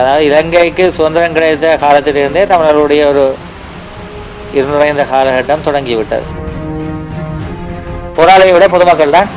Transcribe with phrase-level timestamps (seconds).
[0.00, 3.24] அதாவது இலங்கைக்கு சுதந்திரம் கிடைத்த காலத்திலிருந்தே தமிழர்களுடைய ஒரு
[4.54, 6.26] இருநுழைந்த காலகட்டம் தொடங்கிவிட்டது.
[8.16, 9.30] போராளியை விட பொதுமக்கள் தான்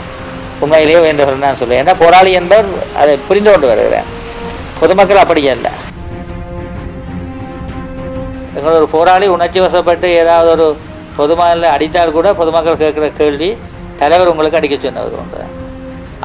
[0.62, 4.08] உண்மையிலேயே உயர்ந்தவர்கள் நான் சொல்லுவேன் ஏன்னா போராளி என்பவர் அதை புரிந்து கொண்டு வருகிறேன்
[4.80, 5.72] பொதுமக்கள் அப்படி இல்லை
[8.56, 10.68] எங்களோட ஒரு போராளி உணர்ச்சி வசப்பட்டு ஏதாவது ஒரு
[11.18, 13.50] பொதுமக்கள் அடித்தால் கூட பொதுமக்கள் கேட்குற கேள்வி
[14.00, 15.46] தலைவர் உங்களுக்கு அடிக்க சொன்னவர் ஒன்று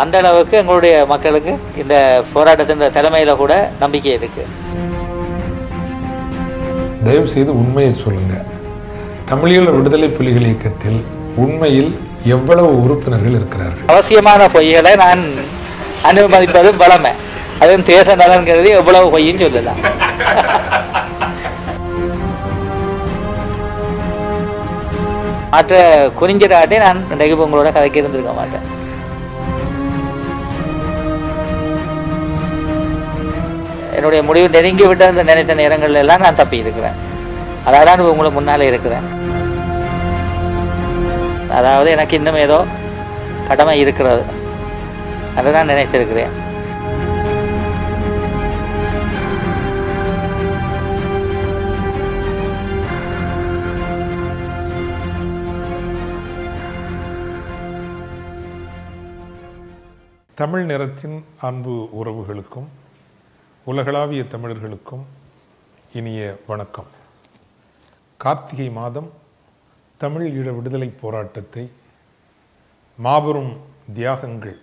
[0.00, 1.94] அந்த அளவுக்கு எங்களுடைய மக்களுக்கு இந்த
[2.34, 4.60] போராட்டத்தின் தலைமையில் கூட நம்பிக்கை இருக்குது
[7.06, 8.34] தயவு செய்து உண்மையை சொல்லுங்க.
[9.30, 10.98] தமிழீழ விடுதலை புலிகள் இயக்கத்தில்
[11.44, 11.90] உண்மையில்
[12.34, 13.88] எவ்வளவு உறுப்பினர்கள் இருக்கிறார்கள்?
[13.94, 15.22] அவசியமான பொய்களை நான்
[16.10, 17.12] அனுமதிப்பது பலமை
[17.62, 19.80] அதுவும் தேச நலன்கிறது எவ்வளவு பொய்ன்னு சொல்லலாம்.
[25.54, 25.80] மற்ற
[26.20, 28.66] குறிஞ்சிடாட்டே நான் இன்றைக்கு உங்களோட கதைக்கு இருந்திருக்க மாட்டேன்.
[33.96, 36.96] என்னுடைய முடிவு நெருங்கி விட்ட அந்த நினைத்த நேரங்கள்ல எல்லாம் நான் தப்பி இருக்கிறேன்.
[37.68, 39.04] அதாவது தான் உங்களுக்கு முன்னாலே இருக்கிறேன்.
[41.58, 42.58] அதாவது எனக்கு இன்னும் ஏதோ
[43.48, 44.22] கடமை இருக்கிறது.
[45.38, 46.32] அதை நான் நினைத்திருக்கிறேன்.
[60.40, 61.18] தமிழ் நிறத்தின்
[61.48, 62.68] அன்பு உறவுகளுக்கும்
[63.64, 65.04] உலகளாவிய தமிழர்களுக்கும்
[65.92, 66.84] இனிய வணக்கம்.
[68.16, 69.10] கார்த்திகை மாதம்
[69.96, 71.70] தமிழ் ஈழ விடுதலை போராட்டத்தை
[72.96, 73.56] மாபெரும்
[73.94, 74.58] தியாகங்கள்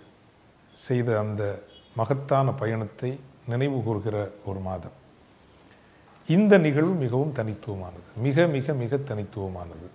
[0.72, 1.62] செய்த அந்த
[1.96, 4.92] மகத்தான பயணத்தை நினைவு கூர்கிற ஒரு மாதம்.
[6.26, 8.08] இந்த நிகழ்வு மிகவும் தனித்துவமானது.
[8.16, 9.88] மிக மிக மிக தனித்துவமானது.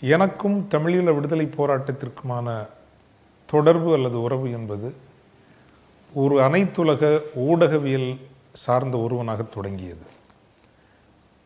[0.00, 2.66] எனக்கும் தமிழீழ விடுதலை போராட்டத்திற்குமான
[3.46, 4.94] தொடர்பு அல்லது உறவு என்பது
[6.12, 8.18] ஒரு அனைத்துலக ஊடகவியல்
[8.52, 10.02] சார்ந்த ஒருவனாக தொடங்கியது.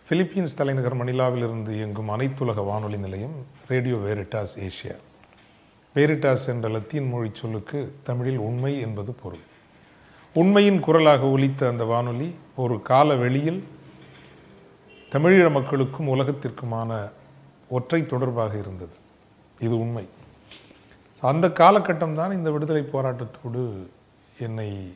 [0.08, 4.96] பிலிப்பீன்ஸ் தலைநகர் மணிலாவிலிருந்து இயங்கும் அனைத்துலக வானொலி நிலையம் ரேடியோ வேரிட்டாஸ் ஏஷியா.
[5.94, 9.38] வேரிட்டாஸ் என்ற லத்தீன் மொழி சொல்லுக்கு தமிழில் உண்மை என்பது பொருள்.
[10.34, 13.64] உண்மையின் குரலாக ஒலித்த அந்த வானொலி ஒரு கால வெளியில்
[15.12, 17.10] தமிழீழ மக்களுக்கும் உலகத்திற்குமான
[17.68, 18.94] ஒற்றை தொடர்பாக இருந்தது.
[19.60, 20.08] இது உண்மை.
[21.20, 23.88] அந்த காலகட்டம் தான் இந்த விடுதலை போராட்டத்தோடு
[24.38, 24.94] என்னை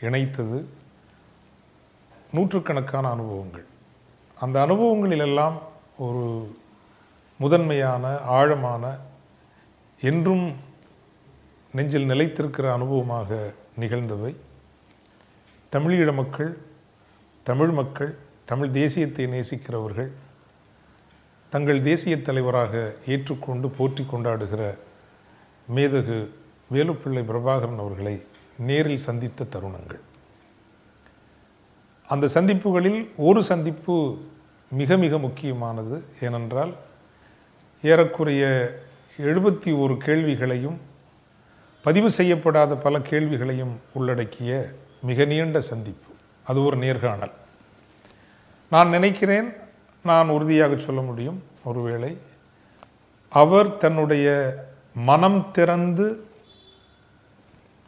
[0.00, 0.64] இணைத்தது
[2.32, 3.64] நூற்றுக்கணக்கான அனுபவங்கள்.
[4.36, 5.58] அந்த அனுபவங்களிலெல்லாம்
[5.98, 6.56] ஒரு
[7.38, 8.98] முதன்மையான ஆழமான
[10.00, 10.52] என்றும்
[11.72, 14.36] நெஞ்சில் நிலைத்திருக்கிற அனுபவமாக நிகழ்ந்தவை.
[15.72, 16.58] தமிழீழ மக்கள்
[17.42, 20.12] தமிழ் மக்கள் தமிழ் தேசியத்தை நேசிக்கிறவர்கள்
[21.50, 24.78] தங்கள் தேசிய தலைவராக ஏற்றுக்கொண்டு போற்றி கொண்டாடுகிற
[25.74, 26.30] மேதகு
[26.72, 28.26] வேலுப்பிள்ளை பிரபாகரன் அவர்களை
[28.58, 29.98] நேரில் சந்தித்த தருணங்கள்.
[32.08, 34.18] அந்த சந்திப்புகளில் ஒரு சந்திப்பு
[34.70, 36.74] மிக மிக முக்கியமானது ஏனென்றால்
[37.82, 38.74] ஏறக்குறைய
[39.18, 40.80] எழுபத்தி ஒரு கேள்விகளையும்
[41.82, 44.70] பதிவு செய்யப்படாத பல கேள்விகளையும் உள்ளடக்கிய
[45.02, 46.12] மிக நீண்ட சந்திப்பு.
[46.44, 47.30] அது ஒரு நேர்காணல்.
[48.70, 49.52] நான் நினைக்கிறேன்
[50.02, 51.42] நான் உறுதியாக சொல்ல முடியும்.
[51.64, 52.18] ஒருவேளை
[53.28, 54.54] அவர் தன்னுடைய
[54.94, 56.24] மனம் திறந்து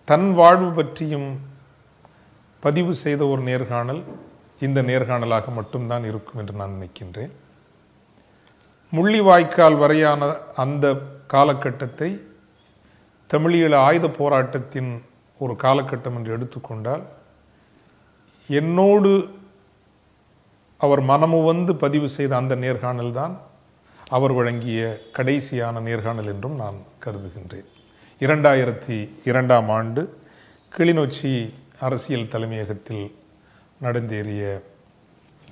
[0.09, 1.29] தன் வாழ்வு பற்றியும்
[2.63, 4.03] பதிவு செய்த ஒரு நேர்காணல்
[4.61, 7.33] இந்த நேர்காணலாக மட்டும்தான் இருக்கும் என்று நான் நினைக்கின்றேன்.
[8.93, 10.29] முள்ளிவாய்க்கால் வரையான
[10.65, 10.95] அந்த
[11.35, 12.11] காலகட்டத்தை
[13.31, 14.91] தமிழீழ ஆயுத போராட்டத்தின்
[15.41, 17.05] ஒரு காலகட்டம் என்று எடுத்துக்கொண்டால்
[18.49, 19.13] என்னோடு
[20.81, 23.35] அவர் மனமு வந்து பதிவு செய்த அந்த நேர்காணல் தான்
[24.11, 24.81] அவர் வழங்கிய
[25.19, 27.71] கடைசியான நேர்காணல் என்றும் நான் கருதுகின்றேன்.
[28.21, 30.19] இரண்டாயிரத்தி இரண்டாம் ஆண்டு
[30.77, 33.15] கிளிநொச்சி அரசியல் தலைமையகத்தில்
[33.83, 34.61] நடந்தேறிய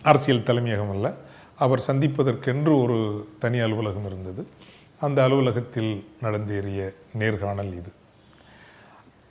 [0.03, 1.15] அரசியல் தலைமையகம் அல்ல
[1.59, 4.47] அவர் சந்திப்பதற்கென்று ஒரு தனி அலுவலகம் இருந்தது.
[5.01, 7.93] அந்த அலுவலகத்தில் நடந்தேறிய நேர்காணல் இது.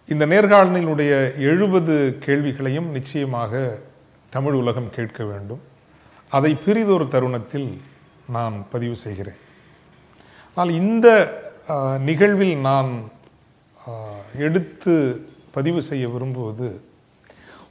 [0.08, 3.80] இந்த நேர்காணலினுடைய எழுபது கேள்விகளையும் நிச்சயமாக
[4.30, 5.62] தமிழ் உலகம் கேட்க வேண்டும்.
[6.30, 7.82] அதை பிரிதொரு தருணத்தில்
[8.30, 9.42] நான் பதிவு செய்கிறேன்.
[10.54, 11.08] ஆனால் இந்த
[12.00, 13.12] நிகழ்வில் நான்
[14.38, 16.82] எடுத்து பதிவு செய்ய விரும்புவது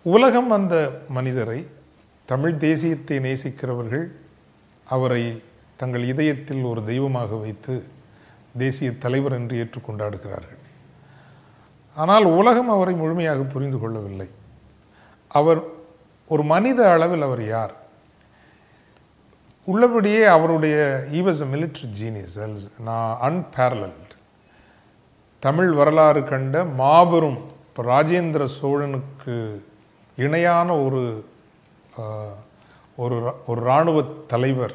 [0.03, 1.67] உலகம் அந்த மனிதரை
[2.27, 4.13] தமிழ் தேசியத்தை நேசிக்கிறவர்கள்
[4.87, 5.43] அவரை
[5.77, 7.85] தங்கள் இதயத்தில் ஒரு தெய்வமாக வைத்து
[8.59, 10.61] தேசிய தலைவர் என்று ஏற்றுக்கொண்டாடுகிறார்கள்
[11.95, 14.29] ஆனால் உலகம் அவரை முழுமையாக புரிந்து கொள்ளவில்லை.
[15.29, 15.61] அவர்
[16.29, 17.75] ஒரு மனித அளவில் அவர் யார்?
[19.65, 22.39] உள்ளபடியே அவருடைய ஈவஸ் அ மிலிட்ரி ஜீனியஸ்
[22.79, 24.02] நான் அன்பேரலன்
[25.43, 29.37] தமிழ் வரலாறு கண்ட மாபெரும் இப்போ ராஜேந்திர சோழனுக்கு
[30.19, 31.01] இணையான ஒரு
[32.97, 33.17] ஒரு
[33.47, 33.99] ஒரு இராணுவ
[34.33, 34.75] தலைவர்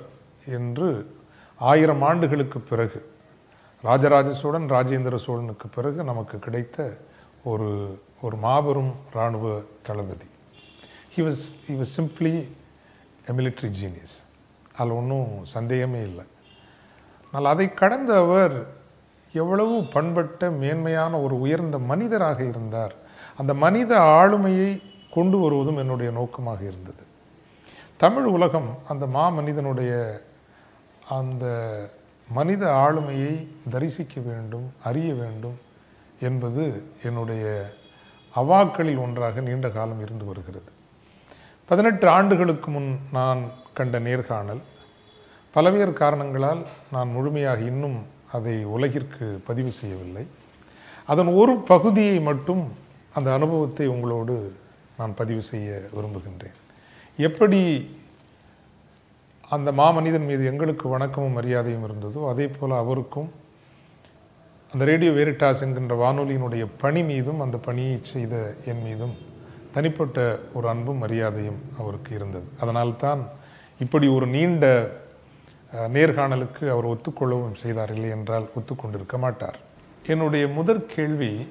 [0.58, 0.88] என்று
[1.60, 3.00] ஆயிரம் ஆண்டுகளுக்கு பிறகு
[3.84, 6.88] ராஜராஜ சோழன் ராஜேந்திர சோழனுக்கு பிறகு நமக்கு கிடைத்த
[7.52, 7.70] ஒரு
[8.22, 9.46] ஒரு மாபெரும் இராணுவ
[9.88, 10.28] தளபதி.
[11.16, 12.34] He was he was simply
[13.30, 14.18] a military genius
[14.78, 16.26] அதில் ஒன்றும் சந்தேகமே இல்லை.
[17.34, 18.58] ஆனால் அதை கடந்த அவர்
[19.44, 22.94] எவ்வளவு பண்பட்ட மேன்மையான ஒரு உயர்ந்த மனிதராக இருந்தார்.
[23.40, 24.72] அந்த மனித ஆளுமையை
[25.12, 27.04] கொண்டு வருவதும் என்னுடைய நோக்கமாக இருந்தது.
[28.04, 29.94] தமிழ் உலகம் அந்த மா மனிதனுடைய
[31.18, 31.46] அந்த
[32.38, 33.34] மனித ஆளுமையை
[33.74, 35.58] தரிசிக்க வேண்டும் அறிய வேண்டும்
[36.28, 36.64] என்பது
[37.04, 37.46] என்னுடைய
[38.36, 40.70] அவாக்களில் ஒன்றாக நீண்ட காலம் இருந்து வருகிறது.
[41.70, 43.42] பதினெட்டு ஆண்டுகளுக்கு முன் நான்
[43.78, 44.62] கண்ட நேர்காணல்
[45.56, 46.62] பலவேறு காரணங்களால்
[46.92, 47.98] நான் முழுமையாக இன்னும்
[48.32, 50.26] அதை உலகிற்கு பதிவு செய்யவில்லை.
[51.06, 52.64] அதன் ஒரு பகுதியை மட்டும்
[53.14, 54.36] அந்த அனுபவத்தை உங்களோடு
[54.98, 56.58] நான் பதிவு செய்ய விரும்புகின்றேன்.
[57.18, 57.62] எப்படி
[59.50, 63.30] அந்த மாமனிதன் மீது எங்களுக்கு வணக்கமும் மரியாதையும் இருந்ததோ அதே போல் அவருக்கும்
[64.74, 69.16] அந்த ரேடியோ வேரிட்டாஸ் என்கின்ற வானொலியினுடைய பணி மீதும் அந்த பணியை செய்த என் மீதும்
[69.76, 72.48] தனிப்பட்ட ஒரு அன்பும் மரியாதையும் அவருக்கு இருந்தது.
[72.60, 73.22] அதனால்தான்
[73.80, 74.66] இப்படி ஒரு நீண்ட
[75.74, 79.60] நேர்காணலுக்கு அவர் ஒத்துக்கொள்ளவும் செய்தார் இல்லை என்றால் ஒத்துக்கொண்டிருக்க மாட்டார்.
[80.06, 81.48] என்னுடைய முதற் கேள்வி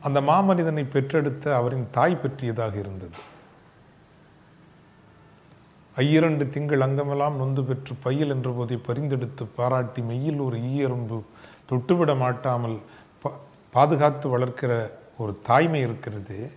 [0.00, 3.18] அந்த மாமனிதனை பெற்றெடுத்த அவரின் தாய் பற்றியதாக இருந்தது.
[5.96, 11.22] ஐயிரண்டு திங்கள் அங்கமெல்லாம் நொந்து பெற்று பையில் என்ற போதை பரிந்தெடுத்து பாராட்டி மெய்யில் ஒரு ஈயரும்பு
[11.70, 12.78] தொட்டுவிட மாட்டாமல்
[13.24, 13.32] பா-
[13.70, 16.50] பாதுகாத்து வளர்க்கிற ஒரு தாய்மை இருக்கிறதே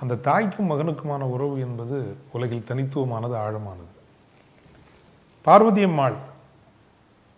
[0.00, 4.00] அந்த தாய்க்கும் மகனுக்குமான உறவு என்பது உலகில் தனித்துவமானது ஆழமானது.
[5.46, 6.16] பார்வதி அம்மாள்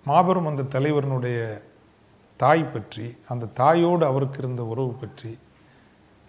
[0.06, 1.38] மாபெரும் அந்த தலைவரனுடைய
[2.36, 5.38] தாய் பற்றி அந்த தாயோடு அவருக்கு இருந்த உறவு பற்றி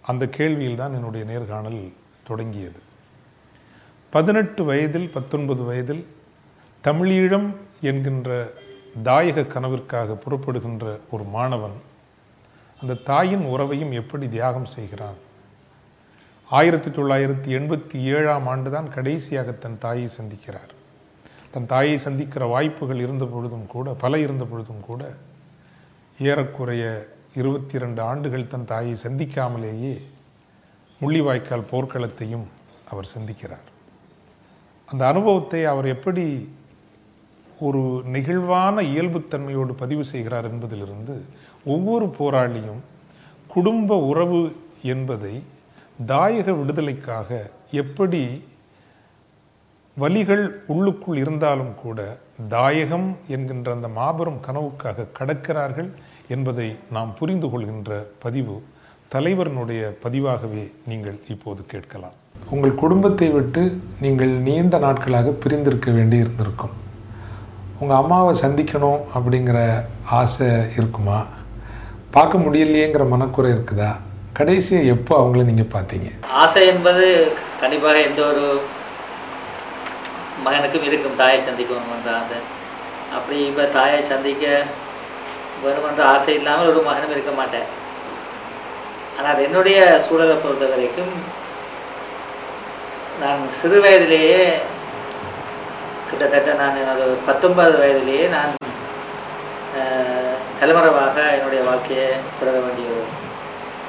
[0.04, 1.92] அந்த கேள்வியில் தான் என்னுடைய நேர்காணல்
[2.28, 2.80] தொடங்கியது.
[4.10, 6.06] பதினெட்டு வயதில் பத்தொன்பது வயதில்
[6.84, 7.48] தமிழீழம்
[7.80, 8.30] என்கின்ற
[9.08, 11.76] தாயக கனவிற்காக புறப்படுகின்ற ஒரு மாணவன்
[12.80, 15.18] அந்த தாயின் உறவையும் எப்படி தியாகம் செய்கிறான்?
[16.50, 20.72] ஆயிரத்தி தொள்ளாயிரத்தி எண்பத்தி ஏழாம் ஆண்டு தான் கடைசியாக தன் தாயை சந்திக்கிறார்.
[21.56, 25.14] தன் தாயை சந்திக்கிற வாய்ப்புகள் இருந்த பொழுதும் கூட பல இருந்த பொழுதும் கூட
[26.18, 30.00] ஏறக்குறைய இருபத்தி இரண்டு ஆண்டுகள் தன் தாயை சந்திக்காமலேயே
[31.00, 32.44] முள்ளிவாய்க்கால் போர்க்களத்தையும்
[32.90, 33.66] அவர் சந்திக்கிறார்.
[34.86, 36.48] அந்த அனுபவத்தை அவர் எப்படி
[37.60, 41.24] ஒரு நெகிழ்வான இயல்புத்தன்மையோடு பதிவு செய்கிறார் என்பதிலிருந்து
[41.64, 42.82] ஒவ்வொரு போராளியும்
[43.48, 45.42] குடும்ப உறவு என்பதை
[46.06, 48.44] தாயக விடுதலைக்காக எப்படி
[50.02, 52.00] வலிகள் உள்ளுக்குள் இருந்தாலும் கூட
[52.54, 55.88] தாயகம் என்கின்ற அந்த மாபெரும் கனவுக்காக கடக்கிறார்கள்
[56.34, 56.66] என்பதை
[56.96, 58.56] நாம் புரிந்து கொள்கின்ற பதிவு
[59.14, 62.14] தலைவரனுடைய பதிவாகவே நீங்கள் இப்போது கேட்கலாம்.
[62.54, 63.62] உங்கள் குடும்பத்தை விட்டு
[64.04, 66.76] நீங்கள் நீண்ட நாட்களாக பிரிந்திருக்க வேண்டி இருந்திருக்கும்.
[67.80, 69.58] உங்கள் அம்மாவை சந்திக்கணும் அப்படிங்கிற
[70.20, 71.18] ஆசை இருக்குமா?
[72.16, 73.90] பார்க்க முடியலையேங்கிற மனக்குறை இருக்குதா?
[74.38, 76.08] கடைசியாக எப்போ அவங்கள நீங்கள் பார்த்தீங்க?
[76.44, 77.06] ஆசை என்பது
[77.60, 78.46] கண்டிப்பாக எந்த ஒரு
[80.44, 82.38] மகனுக்கும் இருக்கும் தாயை சந்திக்கணும் என்ற ஆசை.
[83.16, 84.44] அப்படி இப்போ தாயை சந்திக்க
[85.62, 87.68] வேணும் என்ற ஆசை இல்லாமல் ஒரு மகனும் இருக்க மாட்டேன்
[89.18, 91.12] ஆனால் என்னுடைய சூழலை பொறுத்த வரைக்கும்
[93.20, 94.40] நான் சிறு வயதிலேயே
[96.08, 98.52] கிட்டத்தட்ட நான் எனது பத்தொன்பது வயதிலேயே நான்
[99.78, 103.06] அஹ், தலைமறைவாக என்னுடைய வாழ்க்கையை தொடர வேண்டிய ஒரு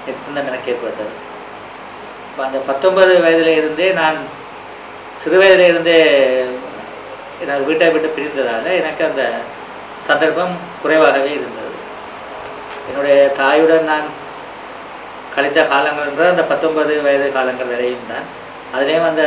[0.06, 1.14] நிர்பந்தம் எனக்கு ஏற்பட்டது
[2.30, 4.18] இப்போ அந்த பத்தொன்பது வயதில இருந்தே நான்
[5.22, 6.00] சிறு வயதில இருந்தே
[7.68, 9.24] வீட்டை விட்டு பிரிந்ததால் எனக்கு அந்த
[10.08, 11.74] சந்தர்ப்பம் குறைவாகவே இருந்தது.
[12.90, 14.08] என்னுடைய தாயுடன் நான்
[15.36, 18.28] கழித்த காலங்கள் என்றால் அந்த பத்தொன்பது வயது காலங்கள் வரையும் தான்.
[18.76, 19.24] அதுலேயும் அந்த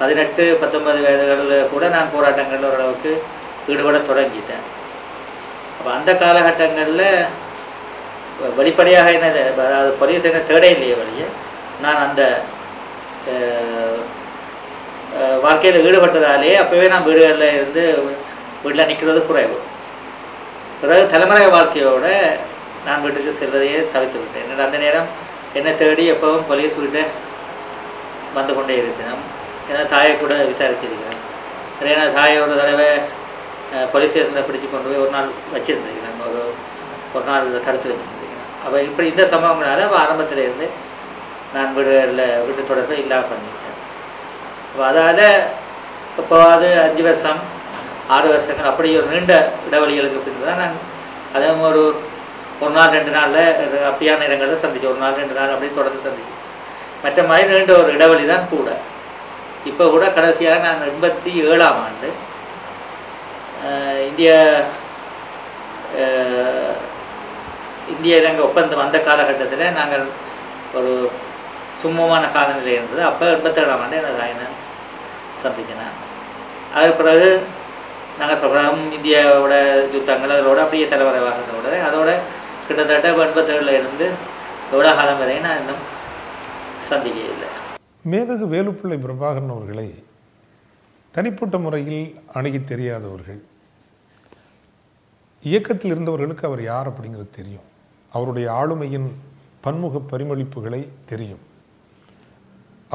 [0.00, 3.12] பதினெட்டு பத்தொன்பது வயதுகளில் கூட நான் போராட்டங்களில் ஓரளவுக்கு
[3.72, 4.64] ஈடுபட தொடங்கிட்டேன்.
[5.76, 7.08] அப்போ அந்த காலகட்டங்களில்
[8.58, 9.28] வெளிப்படையாக என்ன
[9.66, 11.26] அதாவது போலீஸ் என்ன தேட இல்லையே வழியே
[11.84, 12.22] நான் அந்த
[15.44, 17.84] வாழ்க்கையில் ஈடுபட்டதாலே அப்போவே நான் வீடுகளில் இருந்து
[18.64, 19.56] வீட்டில் நிற்கிறது குறைவு.
[20.80, 22.12] பிறகு தலைமுறை வாழ்க்கையோடு
[22.86, 24.50] நான் வீட்டுக்கு செல்வதையே தவிர்த்து விட்டேன்.
[24.66, 25.08] அந்த நேரம்
[25.58, 27.04] என்னை தேடி எப்பவும் போலீஸ் வீட்டை
[28.36, 29.22] வந்து கொண்டே இருக்கிறோம்
[29.68, 31.22] ஏன்னா தாயை கூட விசாரிச்சிருக்கிறேன்.
[31.92, 32.88] ஏன்னா தாயை ஒரு தடவை
[33.92, 36.18] போலீஸ் ஸ்டேஷனில் பிடிச்சி கொண்டு போய் ஒரு நாள் வச்சுருந்துருக்கிறேன்.
[36.26, 36.40] ஒரு
[37.16, 38.44] ஒரு நாள் தடுத்து வச்சுருந்துருக்கிறேன்.
[38.64, 40.68] அப்போ இப்படி இந்த சம்பவங்களால் அப்ப ஆரம்பத்துல இருந்து
[41.54, 43.65] நான் வீடுகளில் வீட்டு தொடர்பை இல்லாமல் பண்ணிட்டேன்.
[44.76, 45.20] அப்போ அதால்
[46.20, 46.38] இப்போ
[46.86, 47.38] அஞ்சு வருஷம்
[48.14, 49.34] ஆறு வருஷங்கள் அப்படி ஒரு நீண்ட
[49.68, 50.82] இடைவெளிகளுக்கு பின்பு தான் நாங்கள்
[51.34, 51.82] அதே ஒரு
[52.62, 53.40] ஒரு நாள் ரெண்டு நாளில்
[53.90, 56.34] அப்படியான இடங்களில் சந்திச்சு ஒரு நாள் ரெண்டு நாள் அப்படி தொடர்ந்து சந்திச்சு
[57.04, 58.68] மற்ற மாதிரி நீண்ட ஒரு இடைவெளி தான் கூட.
[59.70, 62.10] இப்போ கூட கடைசியாக நான் எண்பத்தி ஏழாம் ஆண்டு
[64.08, 64.30] இந்திய
[67.94, 70.06] இந்திய இலங்கை ஒப்பந்தம் அந்த காலகட்டத்தில் நாங்கள்
[70.78, 70.92] ஒரு
[71.80, 73.02] சும்மமான காலநிலை இருந்தது.
[73.10, 74.46] அப்போ எண்பத்தேழாம் ஆண்டு எனது தாயினை
[75.46, 75.94] சந்திக்கினேன்
[76.76, 77.28] அதுக்கு பிறகு
[78.20, 79.54] நாங்கள் சொல்கிறோம் இந்தியாவோட
[79.94, 82.10] யுத்தங்கள் அதோட அப்படியே தலைவரவாகிறதோட அதோட
[82.68, 84.06] கிட்டத்தட்ட எண்பத்தேழில் இருந்து
[84.72, 85.82] எவ்வளோ காலம் வரையும் நான் இன்னும்
[86.88, 87.48] சந்திக்க இல்லை.
[88.12, 89.86] மேதகு வேலுப்பிள்ளை பிரபாகரன் அவர்களை
[91.14, 92.02] தனிப்பட்ட முறையில்
[92.38, 93.38] அணுகி தெரியாதவர்கள்.
[95.42, 97.66] இயக்கத்தில் இருந்தவர்களுக்கு அவர் யார் அப்படிங்கிறது தெரியும்.
[98.12, 99.08] அவருடைய ஆளுமையின்
[99.64, 101.42] பன்முக பரிமளிப்புகளை தெரியும்.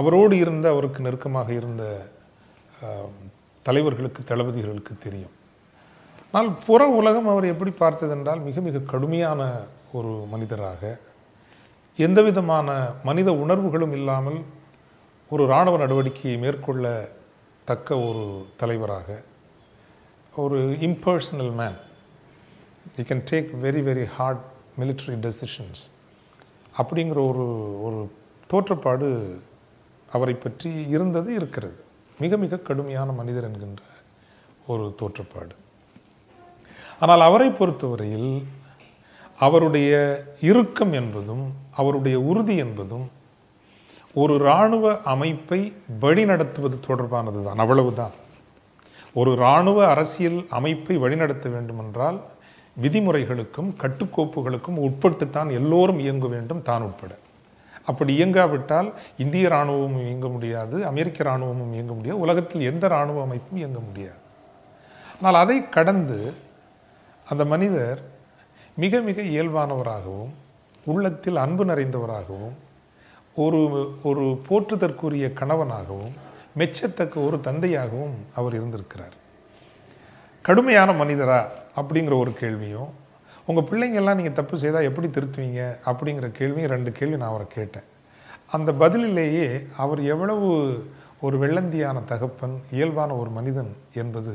[0.01, 1.83] அவரோடு இருந்த அவருக்கு நெருக்கமாக இருந்த
[3.65, 5.35] தலைவர்களுக்கு தளபதிகளுக்கு தெரியும்.
[6.31, 9.41] ஆனால் புற உலகம் அவர் எப்படி பார்த்ததென்றால் மிக மிக கடுமையான
[9.97, 10.99] ஒரு மனிதராக
[11.97, 12.67] எந்த விதமான
[13.03, 14.39] மனித உணர்வுகளும் இல்லாமல்
[15.31, 16.85] ஒரு இராணுவ நடவடிக்கையை மேற்கொள்ள
[17.69, 18.23] தக்க ஒரு
[18.61, 19.09] தலைவராக
[20.43, 21.77] ஒரு impersonal man
[22.97, 24.43] you can take very very hard
[24.79, 25.83] military decisions
[26.77, 27.45] அப்படிங்கிற ஒரு
[27.85, 27.99] ஒரு
[28.47, 29.09] தோற்றப்பாடு
[30.09, 31.81] அவரை பற்றி இருந்தது இருக்கிறது.
[32.23, 33.83] மிக மிக கடுமையான மனிதர் என்கின்ற
[34.71, 35.53] ஒரு தோற்றப்பாடு.
[37.03, 38.31] ஆனால் அவரை பொறுத்தவரையில்
[39.45, 39.91] அவருடைய
[40.49, 41.45] இறுக்கம் என்பதும்
[41.79, 43.05] அவருடைய உறுதி என்பதும்
[44.21, 45.59] ஒரு இராணுவ அமைப்பை
[46.03, 48.15] வழிநடத்துவது தொடர்பானது தான் அவ்வளவுதான்.
[49.19, 52.19] ஒரு இராணுவ அரசியல் அமைப்பை வழிநடத்த வேண்டுமென்றால்
[52.83, 57.13] விதிமுறைகளுக்கும் கட்டுக்கோப்புகளுக்கும் உட்பட்டுத்தான் எல்லோரும் இயங்க வேண்டும் தான் உட்பட.
[57.85, 63.79] அப்படி இயங்காவிட்டால் இந்திய இராணுவமும் இயங்க முடியாது அமெரிக்க இராணுவமும் இயங்க முடியாது உலகத்தில் எந்த இராணுவ அமைப்பும் இயங்க
[63.79, 64.19] முடியாது.
[65.21, 66.33] ஆனால் அதை கடந்து
[67.27, 67.99] அந்த மனிதர்
[68.75, 70.31] மிக மிக இயல்பானவராகவும்
[70.85, 72.55] உள்ளத்தில் அன்பு நிறைந்தவராகவும்
[73.35, 73.59] ஒரு
[74.03, 76.13] ஒரு போற்றுதற்குரிய கணவனாகவும்
[76.57, 79.15] மெச்சத்தக்க ஒரு தந்தையாகவும் அவர் இருந்திருக்கிறார்.
[80.41, 81.39] கடுமையான மனிதரா
[81.75, 82.89] அப்படிங்கிற ஒரு கேள்வியும்
[83.47, 85.61] உங்கள் பிள்ளைங்கெல்லாம் நீங்கள் தப்பு செய்தால் எப்படி திருத்துவீங்க?
[85.89, 87.87] அப்படிங்கிற கேள்வியும் ரெண்டு கேள்வி நான் அவரை கேட்டேன்.
[88.55, 89.47] அந்த பதிலிலேயே
[89.83, 90.47] அவர் எவ்வளவு
[91.25, 93.71] ஒரு வெள்ளந்தியான தகப்பன் இயல்பான ஒரு மனிதன்
[94.01, 94.31] என்பது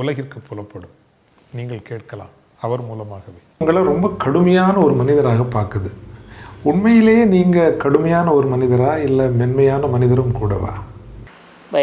[0.00, 0.94] உலகிற்கு புலப்படும்.
[1.58, 2.32] நீங்கள் கேட்கலாம்
[2.64, 3.40] அவர் மூலமாகவே.
[3.62, 5.90] உங்களை ரொம்ப கடுமையான ஒரு மனிதராக பார்க்குது.
[6.70, 10.72] உண்மையிலேயே நீங்கள் கடுமையான ஒரு மனிதரா இல்லை மென்மையான மனிதரும் கூடவா?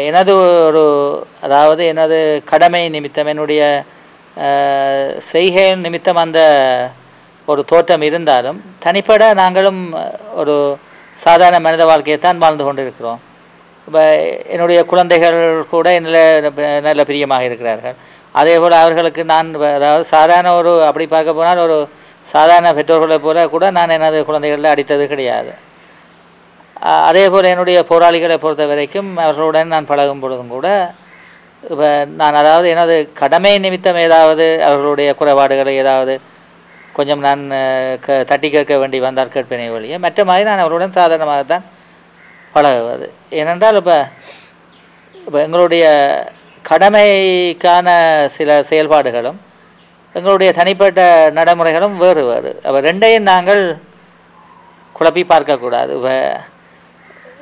[0.08, 0.32] எனது
[0.68, 0.84] ஒரு
[1.46, 2.18] அதாவது எனது
[2.50, 3.62] கடமை நிமித்தம் என்னுடைய
[5.30, 6.40] செய்கை நிமித்தம் அந்த
[7.48, 9.80] ஒரு தோற்றம் இருந்தாலும் தனிப்பட நாங்களும்
[10.40, 10.54] ஒரு
[11.24, 13.20] சாதாரண மனித வாழ்க்கையை தான் வாழ்ந்து கொண்டிருக்கிறோம்.
[13.88, 14.02] இப்போ
[14.54, 15.38] என்னுடைய குழந்தைகள்
[15.72, 16.22] கூட என்னில்
[16.86, 17.96] நல்ல பிரியமாக இருக்கிறார்கள்.
[18.40, 21.76] அதே போல் அவர்களுக்கு நான் அதாவது சாதாரண ஒரு அப்படி பார்க்க போனால் ஒரு
[22.32, 25.52] சாதாரண பெற்றோர்களை போல கூட நான் எனது குழந்தைகளில் அடித்தது கிடையாது.
[27.08, 30.68] அதே போல் என்னுடைய போராளிகளை பொறுத்த வரைக்கும் அவர்களுடன் நான் பழகும் பொழுதும் கூட
[31.72, 31.88] இப்போ
[32.20, 36.14] நான் அதாவது எனது கடமை நிமித்தம் ஏதாவது அவர்களுடைய குறைபாடுகளை ஏதாவது
[36.96, 37.42] கொஞ்சம் நான்
[38.04, 41.64] க தட்டி கேட்க வேண்டி வந்தால் கேட்பேனே வழியே மற்ற மாதிரி நான் அவர்களுடன் சாதாரணமாகத்தான்
[42.54, 43.06] பழகுவது.
[43.40, 43.96] ஏனென்றால் இப்போ
[45.14, 45.84] இப்போ எங்களுடைய
[46.64, 47.88] கடமைக்கான
[48.36, 49.38] சில செயல்பாடுகளும்
[50.14, 51.00] எங்களுடைய தனிப்பட்ட
[51.38, 52.50] நடைமுறைகளும் வேறு வேறு.
[52.66, 53.62] அப்போ ரெண்டையும் நாங்கள்
[54.96, 56.14] குழப்பி பார்க்கக்கூடாது இப்போ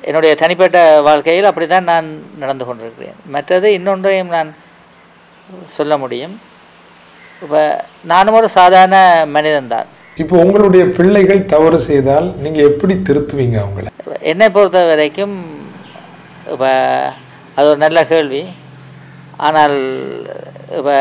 [0.09, 0.79] என்னுடைய தனிப்பட்ட
[1.09, 2.07] வாழ்க்கையில் அப்படி தான் நான்
[2.43, 3.19] நடந்து கொண்டிருக்கிறேன்.
[3.35, 4.51] மற்றது இன்னொன்றையும் நான்
[5.77, 6.35] சொல்ல முடியும்.
[7.45, 7.61] இப்போ
[8.13, 8.97] நானும் ஒரு சாதாரண
[9.37, 9.89] மனிதன்தான்
[10.23, 13.87] இப்போ உங்களுடைய பிள்ளைகள் தவறு செய்தால் நீங்கள் எப்படி திருத்துவீங்க அவங்கள?
[14.33, 15.37] என்னை பொறுத்த வரைக்கும்
[16.53, 16.71] இப்போ
[17.57, 18.43] அது ஒரு நல்ல கேள்வி.
[19.47, 19.77] ஆனால்
[20.79, 20.97] இப்போ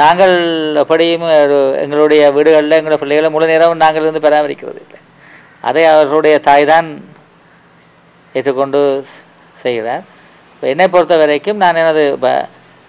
[0.00, 0.34] நாங்கள்
[0.82, 5.00] எப்படியும் ஒரு எங்களுடைய வீடுகளில் எங்களுடைய பிள்ளைகளை முழு நேரம் நாங்கள் இருந்து பராமரிக்கிறது இல்லை
[5.68, 6.88] அதை அவர்களுடைய தாய் தான்
[8.36, 8.80] ஏற்றுக்கொண்டு
[9.62, 10.04] செய்கிறார்.
[10.54, 12.04] இப்போ என்னை பொறுத்த வரைக்கும் நான் எனது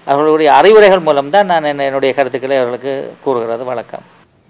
[0.07, 3.63] அவர்களுடைய அறிவுரைகள் மூலம்தான் நான் என்னுடைய கருத்துக்களை அவர்களுக்கு கூறுகிறது.
[3.71, 4.05] வழக்கம்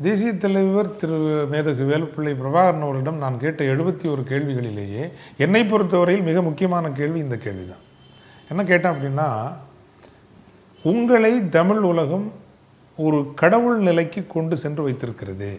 [0.05, 1.17] தேசிய தலைவர் திரு
[1.51, 5.03] மேதகு வேலுப்பிள்ளை பிரபாகரன் அவர்களிடம் நான் கேட்ட எழுபத்தி ஒரு கேள்விகளிலேயே
[5.45, 7.83] என்னை பொறுத்தவரையில் மிக முக்கியமான கேள்வி இந்த கேள்விதான்.
[8.51, 9.29] என்ன கேட்டேன் அப்படின்னா
[10.91, 12.27] உங்களை தமிழ் உலகம்
[13.05, 15.49] ஒரு கடவுள் நிலைக்கு கொண்டு சென்று வைத்திருக்கிறது.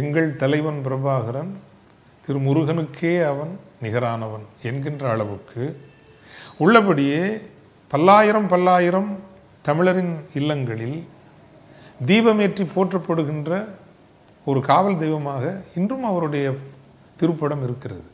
[0.00, 1.52] எங்கள் தலைவன் பிரபாகரன்
[2.26, 3.52] திரு முருகனுக்கே அவன்
[3.84, 5.64] நிகரானவன் என்கின்ற அளவுக்கு
[6.64, 7.22] உள்ளபடியே
[7.92, 9.10] பல்லாயிரம் பல்லாயிரம்
[9.68, 10.98] தமிழரின் இல்லங்களில்
[12.08, 13.50] தீபமேற்றி போற்றப்படுகின்ற
[14.50, 15.44] ஒரு காவல் தெய்வமாக
[15.78, 16.46] இன்றும் அவருடைய
[17.20, 18.06] திருப்படம் இருக்கிறது.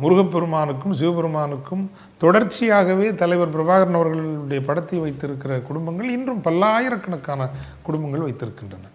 [0.00, 1.84] முருகப்பெருமானுக்கும் சிவபெருமானுக்கும்
[2.22, 7.48] தொடர்ச்சியாகவே தலைவர் பிரபாகரன் அவர்களுடைய படத்தை வைத்திருக்கிற குடும்பங்கள் இன்றும் பல்லாயிரக்கணக்கான
[7.86, 8.90] குடும்பங்கள் வைத்திருக்கின்றன.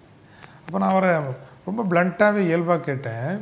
[0.65, 1.11] அப்போ நான் அவரை
[1.67, 3.39] ரொம்ப பிளண்ட்டாகவே இயல்பாக கேட்டேன்.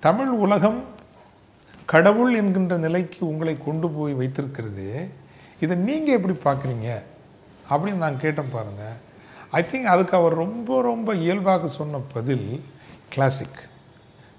[0.00, 0.82] தமிழ் உலகம்
[1.84, 5.08] கடவுள் என்கின்ற நிலைக்கு உங்களை கொண்டு போய் வைத்திருக்கிறது.
[5.60, 7.02] இதை நீங்கள் எப்படி பார்க்குறீங்க?
[7.70, 9.12] அப்படின்னு நான் கேட்டேன் பாருங்கள்
[9.50, 12.64] ஐ திங்க் அதுக்கு அவர் ரொம்ப ரொம்ப இயல்பாக சொன்ன பதில்
[13.08, 13.62] கிளாசிக்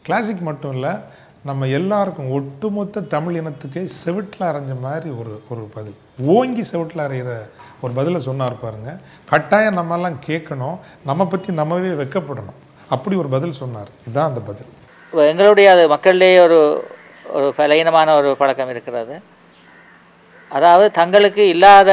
[0.02, 0.90] கிளாசிக் மட்டும் இல்லை
[1.44, 5.96] நம்ம எல்லாருக்கும் ஒட்டுமொத்த தமிழ் இனத்துக்கே செவிட்டில் அரைஞ்ச மாதிரி ஒரு ஒரு பதில்.
[6.20, 7.50] ஓங்கி செவிட்டில் அறையிற
[7.82, 8.98] ஒரு பதிலை சொன்னார் பாருங்க.
[9.30, 10.78] கட்டாயம் நம்மெல்லாம் கேட்கணும்.
[11.06, 12.60] நம்ம பற்றி நம்மவே வெக்கப்படணும்.
[12.94, 13.90] அப்படி ஒரு பதில் சொன்னார்.
[14.02, 14.72] இதுதான் அந்த பதில்.
[15.32, 16.60] எங்களுடைய அது மக்களிலேயே ஒரு
[17.36, 19.16] ஒரு பலகீனமான ஒரு பழக்கம் இருக்கிறது.
[20.52, 21.92] அதாவது தங்களுக்கு இல்லாத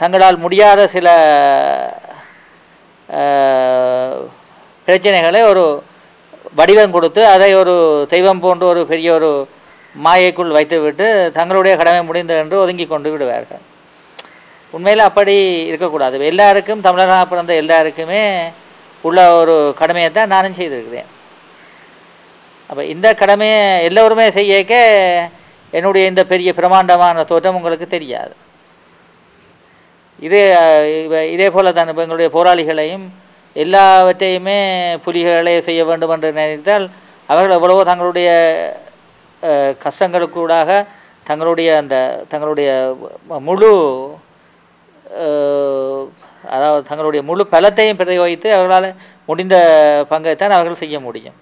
[0.00, 1.08] தங்களால் முடியாத சில
[4.86, 5.64] பிரச்சனைகளை ஒரு
[6.58, 7.74] வடிவம் கொடுத்து அதை ஒரு
[8.14, 9.30] தெய்வம் போன்ற ஒரு பெரிய ஒரு
[9.94, 11.06] மாயைக்குள் வைத்துவிட்டு
[11.38, 13.64] தங்களுடைய கடமை முடிந்தது என்று ஒதுங்கி கொண்டு விடுவார்கள்.
[14.76, 15.34] உண்மையில் அப்படி
[15.70, 16.24] இருக்கக்கூடாது.
[16.32, 18.22] எல்லாருக்கும் தமிழராக பிறந்த எல்லாருக்குமே
[19.04, 21.10] உள்ள ஒரு கடமையை தான் நானும் செய்திருக்கிறேன்.
[22.70, 24.74] அப்போ இந்த கடமையை எல்லோருமே செய்யக்க
[25.72, 28.34] என்னுடைய இந்த பெரிய பிரமாண்டமான தோற்றம் உங்களுக்கு தெரியாது.
[30.26, 30.40] இது
[31.34, 33.06] இதே போல் தான் இப்போ எங்களுடைய போராளிகளையும்
[33.56, 34.58] எல்லாவற்றையுமே
[35.04, 36.86] புலிகளே செய்ய வேண்டும் என்று நினைத்தால்
[37.28, 38.28] அவர்கள் எவ்வளவோ தங்களுடைய
[39.84, 40.70] கஷ்டங்களுக்கூடாக
[41.28, 41.96] தங்களுடைய அந்த
[42.32, 42.70] தங்களுடைய
[43.48, 43.72] முழு
[46.54, 48.88] அதாவது தங்களுடைய முழு பலத்தையும் பிரயோகித்து அவர்களால்
[49.28, 49.56] முடிந்த
[50.12, 51.36] பங்கைத்தான் அவர்கள் செய்ய முடியும்.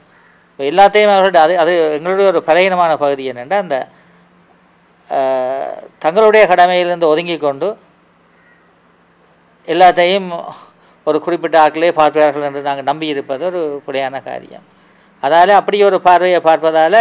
[0.50, 3.78] இப்போ எல்லாத்தையும் அவர்கள் அது அது எங்களுடைய ஒரு பலகீனமான பகுதி என்னென்னா அந்த
[6.04, 7.68] தங்களுடைய கடமையிலிருந்து ஒதுங்கி கொண்டு
[9.72, 10.28] எல்லாத்தையும்
[11.08, 14.64] ஒரு குறிப்பிட்ட ஆட்களே பார்ப்பார்கள் என்று நாங்கள் நம்பி இருப்பது ஒரு பிழையான காரியம்.
[15.22, 17.00] அதால் அப்படி ஒரு பார்வையை பார்ப்பதால்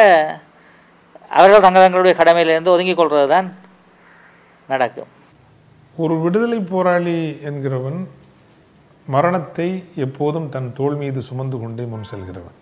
[1.37, 3.47] அவர்கள் தங்கள் தங்களுடைய கடமையிலிருந்து ஒதுங்கிக் கொள்வது தான்
[4.73, 5.11] நடக்கும்.
[6.01, 7.17] ஒரு விடுதலை போராளி
[7.49, 7.99] என்கிறவன்
[9.07, 9.67] மரணத்தை
[10.05, 12.57] எப்போதும் தன் தோள் மீது சுமந்து கொண்டே முன் செல்கிறவன்.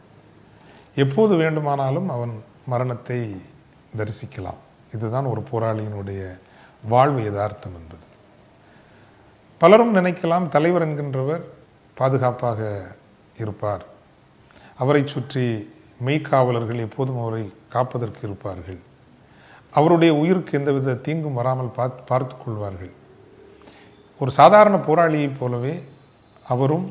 [1.03, 2.33] எப்போது வேண்டுமானாலும் அவன்
[2.73, 3.19] மரணத்தை
[3.99, 4.59] தரிசிக்கலாம்.
[4.95, 6.21] இதுதான் ஒரு போராளியினுடைய
[6.83, 8.05] வாழ்வு யதார்த்தம் என்பது.
[9.61, 11.43] பலரும் நினைக்கலாம் தலைவர் என்கின்றவர்
[11.97, 12.61] பாதுகாப்பாக
[13.43, 13.85] இருப்பார்.
[14.77, 15.45] அவரை சுற்றி
[16.05, 17.43] மெய்க்காவலர்கள் எப்போதும் அவரை
[17.75, 18.79] காப்பதற்கு இருப்பார்கள்.
[19.73, 22.93] அவருடைய உயிருக்கு எந்தவித தீங்கும் வராமல் பார்த்து பார்த்து கொள்வார்கள்.
[24.21, 25.71] ஒரு சாதாரண போராளியைப் போலவே
[26.53, 26.85] அவரும்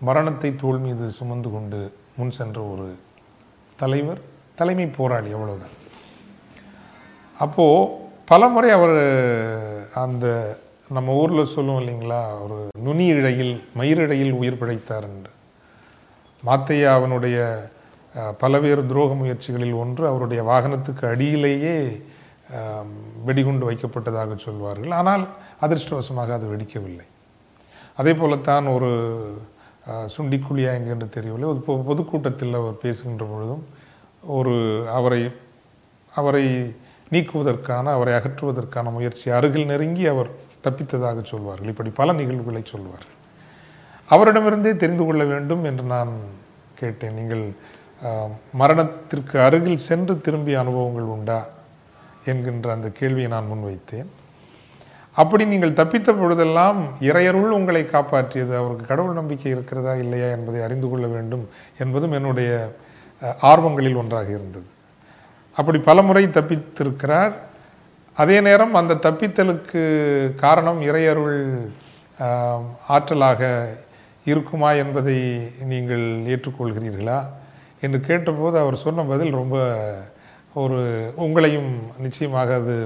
[0.00, 1.80] மரணத்தை தோல் மீது சுமந்து கொண்டு
[2.18, 2.86] முன் சென்ற ஒரு
[3.80, 4.20] தலைவர்
[4.60, 5.74] தலைமை போராளி அவ்வளோதான்
[7.44, 7.90] அப்போது
[8.30, 8.96] பலமுறை அவர்
[10.04, 10.26] அந்த
[10.96, 15.32] நம்ம ஊரில் சொல்லுவோம் இல்லைங்களா ஒரு நுனி இழையில் மயிரிழையில் உயிர் பிழைத்தார் என்று.
[16.42, 17.38] மாத்தையா அவனுடைய
[18.42, 21.74] பலவேறு துரோக முயற்சிகளில் ஒன்று அவருடைய வாகனத்துக்கு அடியிலேயே
[23.26, 24.94] வெடிகுண்டு வைக்கப்பட்டதாக சொல்வார்கள்.
[25.00, 25.24] ஆனால்
[25.60, 27.04] அதிர்ஷ்டவசமாக அது வெடிக்கவில்லை.
[27.96, 29.20] அதே போலத்தான் ஒரு
[29.86, 31.48] சுண்டிக்குழியா என்கின்ற தெரியவில்லை.
[31.48, 33.66] ஒரு பொ- பொதுக்கூட்டத்தில் அவர் பேசுகின்ற பொழுதும்
[34.22, 35.32] ஒரு அவரை
[36.14, 36.76] அவரை
[37.10, 40.30] நீக்குவதற்கான அவரை அகற்றுவதற்கான முயற்சி அருகில் நெருங்கி அவர்
[40.64, 41.68] தப்பித்ததாக சொல்வார்கள்.
[41.68, 43.14] இப்படி பல நிகழ்வுகளை சொல்வார்கள்.
[44.10, 46.08] அவரிடமிருந்தே தெரிந்து கொள்ள வேண்டும் என்று நான்
[46.74, 47.14] கேட்டேன்.
[47.14, 47.52] நீங்கள்
[48.52, 51.46] மரணத்திற்கு அருகில் சென்று திரும்பிய அனுபவங்கள் உண்டா?
[52.24, 54.06] என்கின்ற அந்த கேள்வியை நான் முன்வைத்தேன்.
[55.16, 58.52] அப்படி நீங்கள் தப்பித்த பொழுதெல்லாம் இறையருள் உங்களை காப்பாற்றியது.
[58.60, 61.44] அவருக்கு கடவுள் நம்பிக்கை இருக்கிறதா இல்லையா என்பதை அறிந்து கொள்ள வேண்டும்
[61.82, 62.50] என்பதும் என்னுடைய
[63.50, 64.68] ஆர்வங்களில் ஒன்றாக இருந்தது.
[65.56, 67.34] அப்படி பலமுறை தப்பித்திருக்கிறார்.
[68.16, 69.82] அதே நேரம் அந்த தப்பித்தலுக்கு
[70.44, 71.40] காரணம் இறையருள்
[72.94, 73.42] ஆற்றலாக
[74.30, 75.16] இருக்குமா என்பதை
[75.72, 77.18] நீங்கள் ஏற்றுக்கொள்கிறீர்களா
[77.84, 79.56] என்று கேட்டபோது அவர் சொன்ன பதில் ரொம்ப
[80.62, 80.78] ஒரு
[81.24, 81.72] உங்களையும்
[82.04, 82.76] நிச்சயமாக அது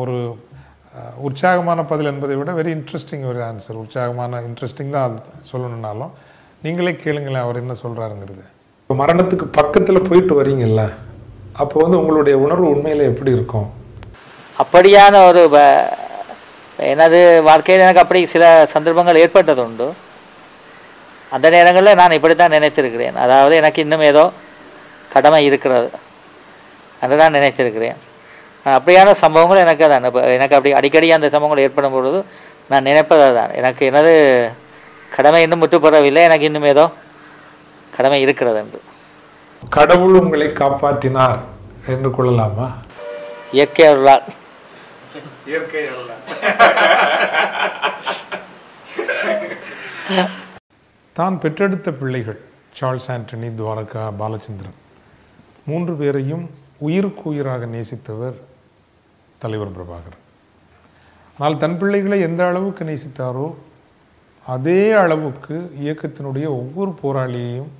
[0.00, 0.16] ஒரு
[1.16, 5.18] உற்சாகமான பதில் என்பதை விட வெரி இன்ட்ரெஸ்டிங் ஒரு ஆன்சர் உற்சாகமான இன்ட்ரெஸ்டிங் தான் அது
[5.52, 6.10] சொல்லணும்னாலும்
[6.62, 8.44] நீங்களே கேளுங்களேன் அவர் என்ன சொல்கிறாருங்கிறது
[8.80, 10.92] இப்போ மரணத்துக்கு பக்கத்தில் போயிட்டு வரீங்கல்ல
[11.52, 13.72] அப்போ வந்து உங்களுடைய உணர்வு உண்மையில் எப்படி இருக்கும்?
[14.58, 16.00] அப்படியான ஒரு வ-
[16.78, 19.92] எனது வாழ்க்கையில் எனக்கு அப்படி சில சந்தர்ப்பங்கள் ஏற்பட்டது உண்டு
[21.30, 23.14] அந்த நேரங்களில் நான் இப்படித்தான் நினைத்திருக்கிறேன்.
[23.14, 24.30] அதாவது எனக்கு இன்னும் ஏதோ
[25.12, 25.90] கடமை இருக்கிறது.
[27.00, 27.96] என்று தான் நினைத்திருக்கிறேன்.
[27.96, 28.11] நான்
[28.66, 32.18] அப்படியான சம்பவங்கள் எனக்கு தான் இப்போ எனக்கு அப்படி அடிக்கடி அந்த சம்பவங்கள் ஏற்படும் பொழுது
[32.70, 34.12] நான் நினைப்பது தான் எனக்கு எனது
[35.16, 36.84] கடமை இன்னும் முற்றுப்பெறவில்லை எனக்கு இன்னும் ஏதோ
[37.96, 38.78] கடமை இருக்கிறது என்று.
[39.70, 41.40] கடவுள் உங்களை காப்பாற்றினார்
[41.86, 42.68] என்று கொள்ளலாமா?
[43.52, 44.24] இயற்கை அருளால்.
[45.46, 45.82] இயற்கை
[51.16, 52.38] தான் பெற்றெடுத்த பிள்ளைகள்
[52.78, 54.78] சார்ல்ஸ் ஆண்டனி துவாரகா பாலச்சந்திரன்
[55.66, 56.44] மூன்று பேரையும்
[56.80, 58.36] உயிருக்கு உயிராக நேசித்தவர்
[59.44, 60.18] தலைவர் பிரபாகர்.
[61.36, 63.46] ஆனால் தன் பிள்ளைகளை எந்த அளவுக்கு நேசித்தாரோ
[64.46, 67.70] அதே அளவுக்கு இயக்கத்தினுடைய ஒவ்வொரு போராளியையும்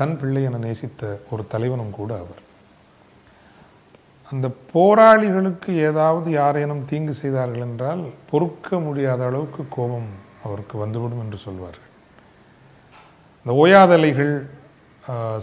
[0.00, 2.40] தன் பிள்ளை என நேசித்த ஒரு தலைவனும் கூட அவர்.
[4.32, 10.10] அந்த போராளிகளுக்கு ஏதாவது யாரேனும் தீங்கு செய்தார்கள் என்றால் பொறுக்க முடியாத அளவுக்கு கோபம்
[10.44, 11.90] அவருக்கு வந்துவிடும் என்று சொல்வார்கள்.
[13.42, 14.34] இந்த ஓயாதலைகள்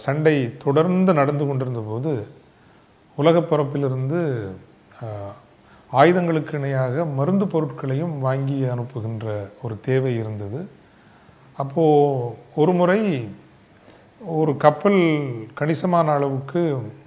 [0.05, 2.11] சண்டை தொடர்ந்து நடந்து கொண்டிருந்த போது
[3.17, 4.19] உலகப்பரப்பிலிருந்து
[5.97, 9.27] ஆயுதங்களுக்கு இணையாக மருந்து பொருட்களையும் வாங்கி அனுப்புகின்ற
[9.63, 10.59] ஒரு தேவை இருந்தது.
[11.61, 12.99] அப்போது ஒரு முறை
[14.39, 14.99] ஒரு கப்பல்
[15.59, 16.61] கணிசமான அளவுக்கு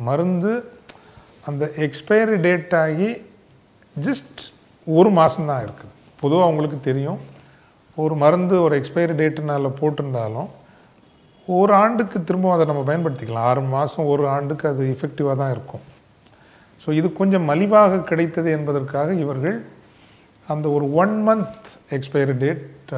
[0.08, 0.52] மருந்து
[1.48, 3.10] அந்த எக்ஸ்பைரி டேட் ஆகி
[4.06, 4.42] ஜஸ்ட்
[4.96, 5.92] ஒரு மாதம்தான் இருக்குது.
[6.22, 7.20] பொதுவாக அவங்களுக்கு தெரியும்.
[8.02, 10.50] ஒரு மருந்து ஒரு எக்ஸ்பைரி டேட்டுனால போட்டிருந்தாலும்
[11.58, 13.48] ஒரு ஆண்டுக்கு திரும்பவும் அதை நம்ம பயன்படுத்திக்கலாம்.
[13.52, 15.84] ஆறு மாதம் ஒரு ஆண்டுக்கு அது எஃபெக்டிவாக தான் இருக்கும்.
[16.82, 19.58] ஸோ இது கொஞ்சம் மலிவாக கிடைத்தது என்பதற்காக இவர்கள்
[20.52, 21.66] அந்த ஒரு ஒன் மந்த்
[21.96, 22.92] எக்ஸ்பைரி டேட்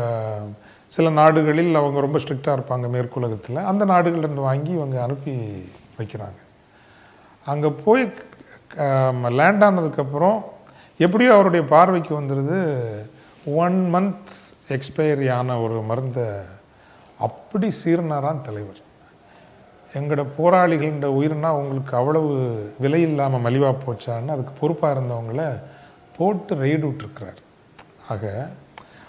[0.96, 3.58] சில நாடுகளில் அவங்க ரொம்ப ஸ்ட்ரிக்டாக இருப்பாங்க மேற்குலகத்தில்.
[3.70, 5.34] அந்த நாடுகளிலிருந்து வாங்கி இவங்க அனுப்பி
[5.98, 6.38] வைக்கிறாங்க.
[7.46, 8.04] அங்கே போய்
[9.40, 10.38] லேண்ட் ஆனதுக்கப்புறம்
[11.04, 12.58] எப்படியோ அவருடைய பார்வைக்கு வந்துடுது
[13.64, 14.32] ஒன் மந்த்
[14.76, 16.26] எக்ஸ்பைரி ஆன ஒரு மருந்தை
[17.26, 18.80] அப்படி சீர்னாரான் தலைவர்.
[19.98, 22.30] எங்களோட போராளிகளின் உயிர்னா உங்களுக்கு அவ்வளவு
[22.84, 25.42] விலை இல்லாமல் மலிவாக போச்சான்னு அதுக்கு பொறுப்பாக இருந்தவங்கள
[26.16, 27.40] போட்டு ரெய்டு விட்டுருக்கிறார்
[28.12, 28.24] ஆக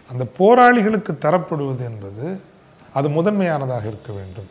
[0.09, 2.25] அந்த போராளிகளுக்கு தரப்படுவது என்பது
[2.97, 4.49] அது முதன்மையானதாக இருக்க வேண்டும்.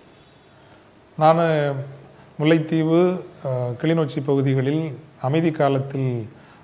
[1.22, 1.42] நான்
[2.38, 3.00] முல்லைத்தீவு
[3.80, 4.84] கிளிநொச்சி பகுதிகளில்
[5.26, 6.10] அமைதி காலத்தில்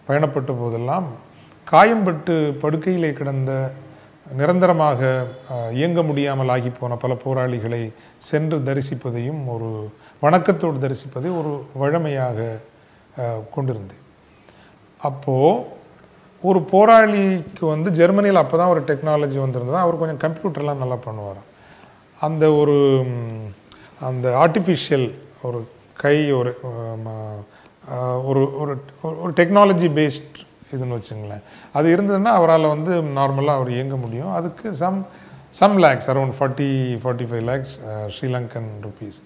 [0.09, 1.07] பயணப்பட்ட போதெல்லாம்
[1.73, 3.53] காயம்பட்டு படுக்கையிலே கிடந்த
[4.39, 5.01] நிரந்தரமாக
[5.79, 7.83] இயங்க முடியாமல் ஆகி போன பல போராளிகளை
[8.31, 9.69] சென்று தரிசிப்பதையும் ஒரு
[10.25, 12.49] வணக்கத்தோடு தரிசிப்பதை ஒரு வழமையாக
[13.55, 14.03] கொண்டிருந்தேன்.
[15.09, 15.79] அப்போது
[16.43, 19.79] ஒரு போராளிக்கு வந்து ஜெர்மனியில் அப்போ தான் ஒரு டெக்னாலஜி வந்திருந்தது.
[19.85, 21.41] அவர் கொஞ்சம் கம்ப்யூட்டர்லாம் நல்லா பண்ணுவார்
[22.27, 22.77] அந்த ஒரு
[24.09, 25.09] அந்த ஆர்டிஃபிஷியல்
[25.47, 25.59] ஒரு
[26.03, 26.53] கை ஒரு
[28.31, 28.75] ஒரு ஒரு
[29.23, 30.39] ஒரு டெக்னாலஜி பேஸ்ட்
[30.77, 31.45] இதுன்னு வச்சுங்களேன்.
[31.79, 34.33] அது இருந்ததுன்னா அவரால் வந்து நார்மலாக அவர் இயங்க முடியும்.
[34.39, 35.01] அதுக்கு some
[35.61, 36.71] some lakhs around forty
[37.03, 37.75] forty five lakhs
[38.17, 39.21] Sri Lankan rupees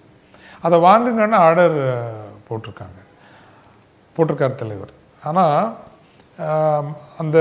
[0.65, 2.99] அதை வாங்குங்கன்னு ஆர்டர் uh, போட்டிருக்காங்க.
[4.15, 4.93] போட்டிருக்கார் தலைவர்.
[5.29, 5.63] ஆனால்
[7.21, 7.37] அந்த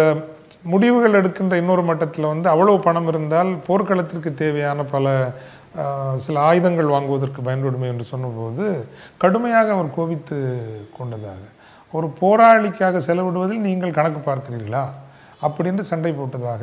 [0.73, 5.12] முடிவுகள் எடுக்கின்ற இன்னொரு மட்டத்தில் வந்து அவ்வளவு பணம் இருந்தால் போர்க்களத்திற்கு தேவையான பல
[6.25, 8.64] சில ஆயுதங்கள் வாங்குவதற்கு பயன்படுமே என்று சொன்னபோது
[9.23, 10.38] கடுமையாக அவர் கோபித்து
[10.99, 11.43] கொண்டதாக
[11.96, 14.85] ஒரு போராளிக்காக செலவிடுவதில் நீங்கள் கணக்கு பார்க்கிறீர்களா?
[15.44, 16.62] அப்படின்னு சண்டை போட்டதாக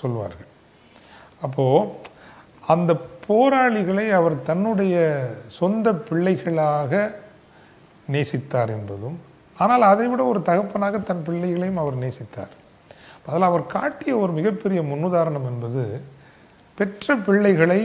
[0.00, 0.50] சொல்வார்கள்.
[1.46, 1.90] அப்போது
[2.72, 2.92] அந்த
[3.26, 4.96] போராளிகளை அவர் தன்னுடைய
[5.58, 6.92] சொந்த பிள்ளைகளாக
[8.12, 9.16] நேசித்தார் என்பதும்
[9.62, 12.52] ஆனால் அதை விட ஒரு தகப்பனாக தன் பிள்ளைகளையும் அவர் நேசித்தார்.
[13.26, 15.84] அதில் அவர் காட்டிய ஒரு மிகப்பெரிய முன்னுதாரணம் என்பது
[16.78, 17.80] பெற்ற பிள்ளைகளை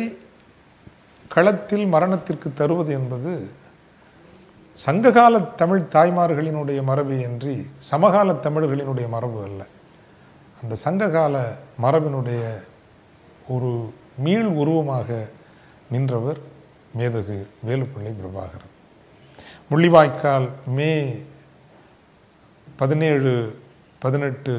[1.36, 3.32] களத்தில் மரணத்திற்கு தருவது என்பது
[4.82, 7.56] சங்ககால தமிழ் தாய்மார்களினுடைய மரபு இன்றி
[7.90, 9.62] சமகால தமிழர்களினுடைய மரபு அல்ல.
[10.62, 11.36] அந்த சங்ககால
[11.84, 12.42] மரபினுடைய
[13.48, 13.72] ஒரு
[14.26, 15.28] மீள் உருவமாக
[15.92, 16.40] நின்றவர்
[16.98, 18.72] மேதகு வேலுப்பிள்ளை பிரபாகரன்.
[19.72, 20.92] முள்ளிவாய்க்கால் மே
[22.82, 23.34] பதினேழு
[24.00, 24.54] பதினெட்டு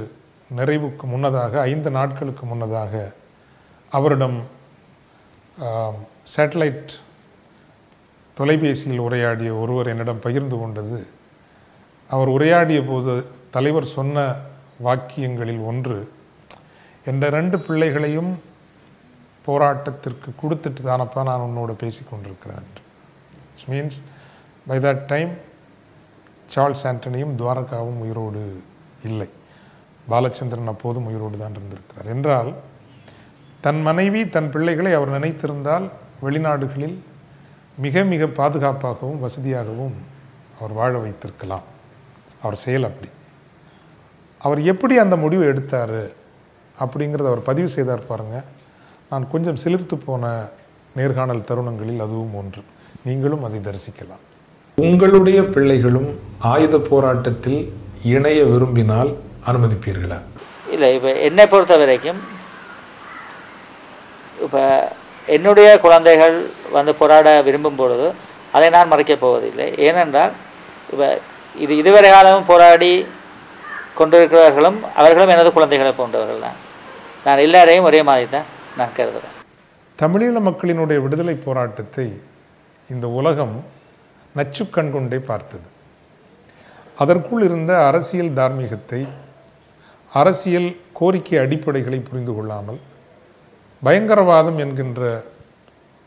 [0.56, 3.12] நிறைவுக்கு முன்னதாக ஐந்து நாட்களுக்கு முன்னதாக
[3.90, 4.38] அவரிடம்
[6.36, 6.94] சேட்டலைட்
[8.34, 10.98] தொலைபேசியில் உரையாடிய ஒருவர் என்னிடம் பகிர்ந்து கொண்டது
[12.10, 13.12] அவர் உரையாடிய போது
[13.50, 14.34] தலைவர் சொன்ன
[14.84, 15.98] வாக்கியங்களில் ஒன்று
[17.04, 18.32] என்ற ரெண்டு பிள்ளைகளையும்
[19.46, 22.68] போராட்டத்திற்கு கொடுத்துட்டு தானப்பா நான் உன்னோட பேசி கொண்டிருக்கிறேன்
[23.70, 23.98] means
[24.66, 25.32] by that time
[26.54, 28.42] Charles ஆண்டனியும் துவாரகாவும் உயிரோடு
[29.04, 29.28] இல்லை.
[30.10, 32.08] பாலச்சந்திரன் அப்போதும் உயிரோடு தான் இருந்திருக்கிறார்.
[32.14, 32.50] என்றால்
[33.60, 35.86] தன் மனைவி தன் பிள்ளைகளை அவர் நினைத்திருந்தால்
[36.22, 36.96] வெளிநாடுகளில்
[37.76, 39.94] மிக மிக பாதுகாப்பாகவும் வசதியாகவும்
[40.58, 41.64] அவர் வாழ வைத்திருக்கலாம்.
[42.42, 43.08] அவர் செயல் அப்படி.
[44.38, 45.98] அவர் எப்படி அந்த முடிவை எடுத்தார்
[46.82, 48.42] அப்படிங்கிறத அவர் பதிவு செய்தார் பாருங்க.
[49.10, 50.48] நான் கொஞ்சம் சிலிர்த்து போன
[50.96, 52.62] நேர்காணல் தருணங்களில் அதுவும் ஒன்று.
[53.04, 54.22] நீங்களும் அதை தரிசிக்கலாம்.
[54.74, 60.18] உங்களுடைய பிள்ளைகளும் ஆயுத போராட்டத்தில் இணைய விரும்பினால் அனுமதிப்பீர்களா?
[60.70, 62.20] இல்லை இப்போ என்னை பொறுத்த வரைக்கும்
[64.44, 64.92] இப்போ
[65.28, 66.36] என்னுடைய குழந்தைகள்
[66.76, 68.06] வந்து போராட விரும்பும் பொழுது
[68.56, 69.66] அதை நான் மறைக்கப் போவதில்லை.
[69.86, 70.32] ஏனென்றால்
[70.92, 71.06] இப்போ
[71.64, 72.92] இது இதுவரை காலமும் போராடி
[73.98, 76.58] கொண்டிருக்கிறவர்களும் அவர்களும் எனது குழந்தைகளை போன்றவர்கள் தான்.
[77.26, 79.32] நான் எல்லாரையும் ஒரே மாதிரி தான் நான் கருதுகிறேன்
[79.98, 82.06] தமிழீழ மக்களினுடைய விடுதலை போராட்டத்தை
[82.90, 83.54] இந்த உலகம்
[84.34, 85.68] நச்சு கொண்டே பார்த்தது.
[87.02, 89.00] அதற்குள் இருந்த அரசியல் தார்மீகத்தை
[90.12, 92.80] அரசியல் கோரிக்கை அடிப்படைகளை புரிந்து கொள்ளாமல்
[93.84, 95.22] பயங்கரவாதம் என்கின்ற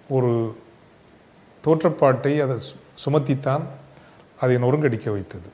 [0.10, 0.58] ஒரு
[1.62, 3.62] தோற்றப்பாட்டை அதை சு- சுமத்தித்தான்
[4.40, 5.50] அதை நொறுங்கடிக்க வைத்தது.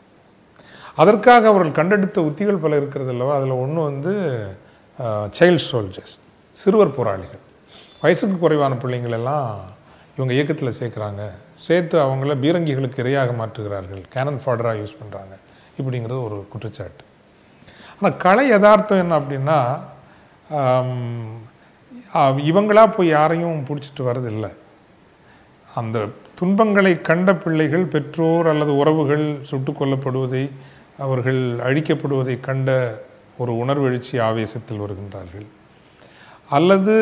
[0.95, 3.35] அதற்காக அவர்கள் கண்டெடுத்த உத்திகள் பல இருக்கிறது அல்லவா?
[3.35, 4.45] அதில் ஒன்று வந்து
[5.39, 6.19] சைல்ட் சோல்ஜர்ஸ்
[6.53, 7.39] சிறுவர் போராளிகள்.
[8.01, 9.55] வயசுக்கு குறைவான பிள்ளைங்களெல்லாம்
[10.15, 11.29] இவங்க இயக்கத்தில் சேர்க்குறாங்க.
[11.55, 14.03] சேர்த்து அவங்கள பீரங்கிகளுக்கு இரையாக மாற்றுகிறார்கள்.
[14.13, 15.35] கேனன் ஃபாடராக யூஸ் பண்ணுறாங்க
[15.81, 17.03] இப்படிங்கிறது ஒரு குற்றச்சாட்டு.
[18.01, 19.79] ஆனால் கலை யதார்த்தம் என்ன அப்படின்னா
[22.47, 24.51] இவங்களா போய் யாரையும் பிடிச்சிட்டு வரதில்லை.
[25.69, 25.97] அந்த
[26.37, 30.43] துன்பங்களை கண்ட பிள்ளைகள் பெற்றோர் அல்லது உறவுகள் சுட்டு கொல்லப்படுவதை
[30.99, 32.69] அவர்கள் அழிக்கப்படுவதை கண்ட
[33.37, 35.47] ஒரு உணர்வெழுச்சி ஆவேசத்தில் வருகின்றார்கள்.
[36.49, 36.95] அல்லது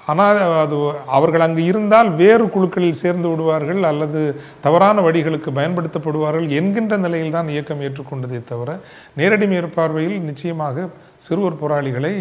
[0.00, 0.76] ஆனால் அது
[1.16, 4.20] அவர்கள் அங்கு இருந்தால் வேறு குழுக்களில் சேர்ந்து விடுவார்கள் அல்லது
[4.64, 8.70] தவறான வழிகளுக்கு பயன்படுத்தப்படுவார்கள் என்கின்ற நிலையில் தான் இயக்கம் ஏற்றுக்கொண்டதே தவிர
[9.16, 10.86] நேரடி மேற்பார்வையில் நிச்சயமாக
[11.22, 12.12] சிறுவர் போராளிகளை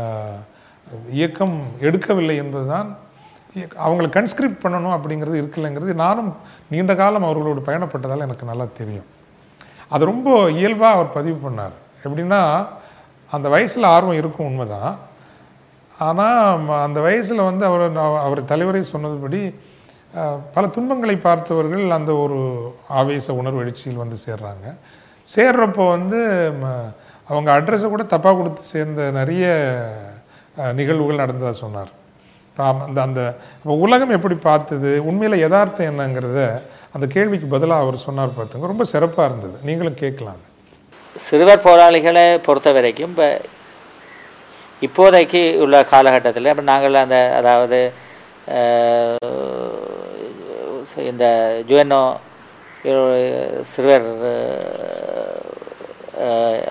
[0.00, 0.38] ஆஹ்,
[1.10, 2.96] இயக்கம் எடுக்கவில்லை என்பதுதான்
[3.84, 6.36] அவங்களை கன்ஸ்கிரிப்ட் பண்ணணும் அப்படிங்கிறது இருக்குல்லைங்கிறது நானும்
[6.68, 9.08] நீண்ட காலம் அவர்களோடு பயணப்பட்டதால் எனக்கு நல்லா தெரியும்.
[9.88, 11.76] அது ரொம்ப இயல்பாக அவர் பதிவு பண்ணார்.
[12.04, 12.66] எப்படின்னா
[13.30, 14.98] அந்த வயசில் ஆர்வம் இருக்கும் உண்மைதான்.
[15.98, 19.54] ஆனால் அந்த வயசில் வந்து அவர் அவர் தலைவரை சொன்னதுபடி
[20.54, 22.38] பல துன்பங்களை பார்த்தவர்கள் அந்த ஒரு
[22.88, 24.66] ஆவேச உணர்வு எழுச்சியில் வந்து சேர்றாங்க.
[25.36, 26.66] சேர்றப்போ வந்து ம,
[27.28, 29.44] அவங்க அட்ரஸை கூட தப்பாக கொடுத்து சேர்ந்த நிறைய
[30.74, 31.90] நிகழ்வுகள் நடந்ததாக சொன்னார்.
[32.56, 33.20] ஆம், அந்த அந்த
[33.80, 36.40] உலகம் எப்படி பார்த்தது உண்மையில் யதார்த்தம் என்னங்கிறத
[36.92, 39.56] அந்த கேள்விக்கு பதிலாக அவர் சொன்னார் பார்த்துங்க ரொம்ப சிறப்பாக இருந்தது.
[39.62, 40.40] நீங்களும் கேட்கலாம்
[41.16, 43.28] சிறுவர் போராளிகளை பொறுத்த வரைக்கும் இப்போ
[44.82, 47.78] இப்போதைக்கு உள்ள காலகட்டத்தில் இப்போ நாங்கள் அந்த அதாவது
[51.10, 51.24] இந்த
[51.68, 52.02] ஜுவனோ
[53.64, 54.06] சிறுவர்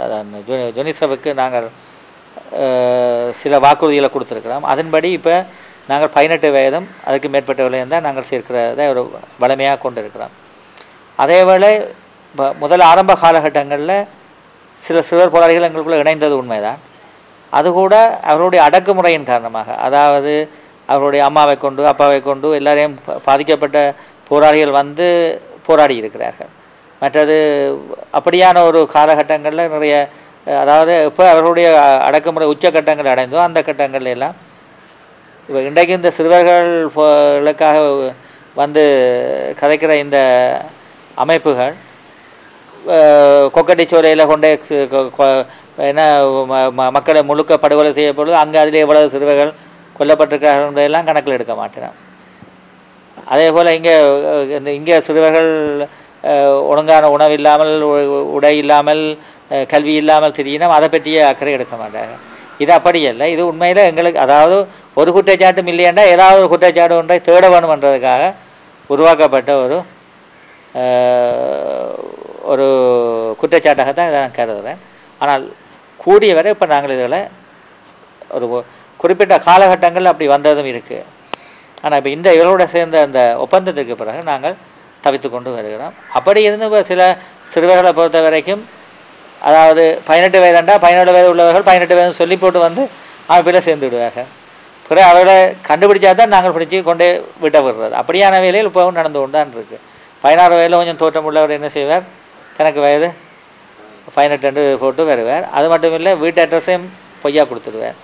[0.03, 0.73] அதான் ஜூ-
[1.35, 1.67] நாங்கள்
[3.41, 4.65] சில வாக்குறுதிகளை கொடுத்துருக்கிறோம்.
[4.73, 5.35] அதன்படி இப்போ
[5.89, 9.01] நாங்கள் பதினெட்டு வயதும் அதுக்கு மேற்பட்ட மேற்பட்டவர்களையும் தான் நாங்கள் சேர்க்கிறத ஒரு
[9.41, 10.33] வளமையாக கொண்டு இருக்கிறோம்
[11.23, 11.71] அதேவேளை
[12.31, 13.95] இப்போ முதல் ஆரம்ப காலகட்டங்களில்
[14.79, 16.79] சில சிறுவர் போராளிகள் எங்களுக்குள்ள இணைந்தது உண்மைதான்.
[17.57, 17.95] அது கூட
[18.31, 19.67] அவருடைய அடக்குமுறையின் காரணமாக.
[19.87, 20.33] அதாவது
[20.93, 22.95] அவருடைய அம்மாவை கொண்டு அப்பாவை கொண்டு எல்லாரையும்
[23.27, 23.77] பாதிக்கப்பட்ட
[24.29, 25.07] போராளிகள் வந்து
[25.67, 26.51] போராடி இருக்கிறார்கள்.
[27.01, 27.35] மற்றது
[28.17, 29.95] அப்படியான ஒரு காலகட்டங்களில் நிறைய
[30.47, 31.67] அதாவது இப்போ அவர்களுடைய
[32.07, 34.35] அடக்குமுறை உச்சக்கட்டங்கள் அடைந்தோ அந்த கட்டங்கள் எல்லாம்.
[35.49, 37.77] இப்போ இன்றைக்கு இந்த சிறுவர்களுக்காக
[38.55, 38.83] வந்து
[39.57, 40.17] கதைக்கிற இந்த
[41.17, 41.75] அமைப்புகள்
[43.53, 44.49] கொக்கட்டி சோலையில் கொண்டே
[45.89, 46.01] என்ன
[46.47, 49.51] ம- ம- மக்களை முழுக்க படுகொலை செய்யப்படுது அங்கே அதில் எவ்வளவு சிறுவர்கள்
[49.95, 51.95] கொல்லப்பட்டிருக்கிறார்களெல்லாம் கணக்கில் எடுக்க மாட்டேன்
[53.27, 53.95] அதே போல் இங்கே
[54.57, 55.51] இந்த இங்கே சிறுவர்கள்
[56.69, 57.73] ஒழுங்கான உணவு இல்லாமல்
[58.33, 59.03] உடை இல்லாமல்
[59.71, 62.13] கல்வி இல்லாமல் திரியினம் அதை பற்றியே அக்கறை எடுக்க மாட்டாங்க.
[62.63, 64.55] இது அப்படி இல்லை இது உண்மையில் எங்களுக்கு அதாவது
[64.99, 68.23] ஒரு குற்றச்சாட்டும் இல்லையாண்டா ஏதாவது ஒரு குற்றச்சாட்டு ஒன்றை தேட வேணுமன்றதுக்காக
[68.93, 69.77] உருவாக்கப்பட்ட ஒரு
[72.51, 72.67] ஒரு
[73.41, 74.79] குற்றச்சாட்டாக தான் இதை நான் கருதுகிறேன்.
[75.21, 75.43] ஆனால்
[76.03, 77.21] கூடிய வரை இப்போ நாங்கள் இதில்
[78.35, 78.45] ஒரு
[79.01, 81.05] குறிப்பிட்ட காலகட்டங்கள் அப்படி வந்ததும் இருக்குது
[81.83, 84.55] ஆனால் இப்போ இந்த இவரோட சேர்ந்த அந்த ஒப்பந்தத்திற்கு பிறகு நாங்கள்
[85.05, 85.93] தவித்து கொண்டு வருகிறோம்.
[86.17, 87.01] அப்படி இருந்து சில
[87.53, 88.63] சிறுவர்களை பொறுத்த வரைக்கும்
[89.47, 92.83] அதாவது பதினெட்டு வயதுண்டா பதினேழு வயது உள்ளவர்கள் பதினெட்டு வயது சொல்லி போட்டு வந்து
[93.31, 94.29] அமைப்பில் சேர்ந்து விடுவார்கள்
[94.87, 95.35] பிறகு அவர்களை
[95.67, 97.07] கண்டுபிடிச்சா தான் நாங்கள் பிடிச்சி கொண்டே
[97.43, 97.93] விட்ட விடுறது.
[98.01, 99.77] அப்படியான வேலையில் இப்போவும் நடந்து கொண்டான் இருக்கு.
[100.23, 102.05] பதினாறு வயதில் கொஞ்சம் தோற்றம் உள்ளவர் என்ன செய்வார்?
[102.57, 103.09] தனக்கு வயது
[104.15, 105.45] பதினெட்டு ரெண்டு போட்டு வருவார்.
[105.57, 106.87] அது மட்டும் இல்லை வீட்டு அட்ரஸையும்
[107.23, 107.97] பொய்யா கொடுத்துடுவார்.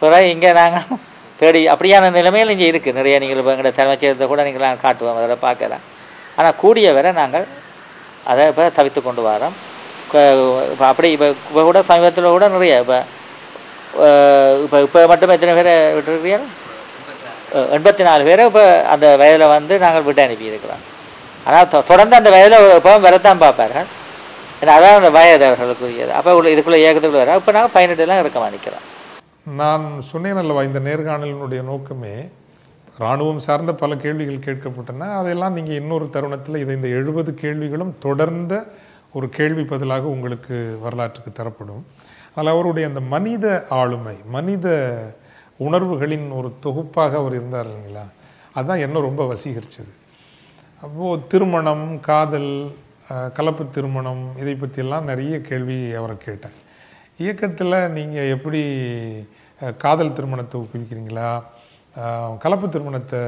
[0.00, 1.00] பிறகு இங்கே நாங்கள்
[1.40, 5.18] தேடி அப்படியான நிலைமையில் இங்கே இருக்குது நிறைய நீங்கள் இப்போ எங்களோட தலைமைச் செயலத்தை கூட நீங்கள் நாங்கள் காட்டுவோம்
[5.20, 5.84] அதில் பார்க்கலாம்.
[6.38, 7.46] ஆனால் கூடிய வரை நாங்கள்
[8.30, 9.56] அதை இப்போ தவித்து கொண்டு வரோம்.
[10.10, 12.98] இப்போ அப்படி இப்போ இப்போ கூட சமீபத்தில் கூட நிறைய இப்போ
[14.64, 16.46] இப்போ இப்போ மட்டும் எத்தனை பேரை விட்டுருக்கிறீர்கள்
[17.76, 20.84] எண்பத்தி நாலு பேரை இப்போ அந்த வயதில் வந்து நாங்கள் விட்டு அனுப்பியிருக்கிறோம்
[21.46, 23.88] ஆனால் தொடர்ந்து அந்த வயதில் இப்போ வரத்தான் பார்ப்பார்கள்
[24.60, 28.86] ஏன்னா அதான் அந்த வயது அவர்களுக்குரியது அப்போ உள்ள இதுக்குள்ளே இயக்கத்துக்குள்ள வர இப்போ நாங்கள் பதினெட்டுலாம் இறக்கமாக நிற்கிறோம்
[29.60, 32.14] நான் சொன்னேன் அல்லவா இந்த நேர்காணலினுடைய நோக்கமே
[32.96, 38.54] இராணுவம் சார்ந்த பல கேள்விகள் கேட்கப்பட்டன அதையெல்லாம் நீங்கள் இன்னொரு தருணத்தில் இதை இந்த எழுபது கேள்விகளும் தொடர்ந்த
[39.16, 41.82] ஒரு கேள்வி பதிலாக உங்களுக்கு வரலாற்றுக்கு தரப்படும்.
[42.34, 43.46] அதில் அவருடைய அந்த மனித
[43.80, 44.66] ஆளுமை மனித
[45.66, 48.04] உணர்வுகளின் ஒரு தொகுப்பாக அவர் இருந்தார் இல்லைங்களா?
[48.56, 49.92] அதுதான் என்ன ரொம்ப வசீகரிச்சது.
[50.84, 52.52] அப்போது திருமணம் காதல்
[53.36, 56.56] கலப்பு திருமணம் இதை பற்றியெல்லாம் நிறைய கேள்வி அவரை கேட்டேன்.
[57.22, 58.62] இயக்கத்தில் நீங்கள் எப்படி
[59.84, 61.28] காதல் திருமணத்தை ஊக்குவிக்கிறீங்களா
[62.44, 63.22] கலப்பு திருமணத்தை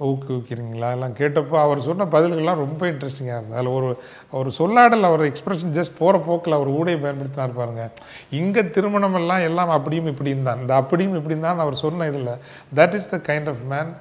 [0.00, 0.90] ஊக்குவிக்கிறீங்களா?
[0.90, 3.54] எல்லாம் கேட்டப்போ அவர் சொன்ன பதில்கள்லாம் ரொம்ப இன்ட்ரெஸ்டிங்காக இருந்தது.
[3.54, 3.98] அதில் ஒரு
[4.30, 7.90] ஒரு சொல்லாடல் அவர் எக்ஸ்பிரஷன் ஜஸ்ட் போகிற போக்கில் அவர் ஊடைய பயன்படுத்தினார் பாருங்க.
[8.30, 10.60] இங்கே திருமணம் எல்லாம் எல்லாம் அப்படியும் இப்படியும் தான்.
[10.60, 12.28] இந்த அப்படியும் இப்படியும் தான் அவர் சொன்ன இதில்
[12.76, 13.96] that is the kind of man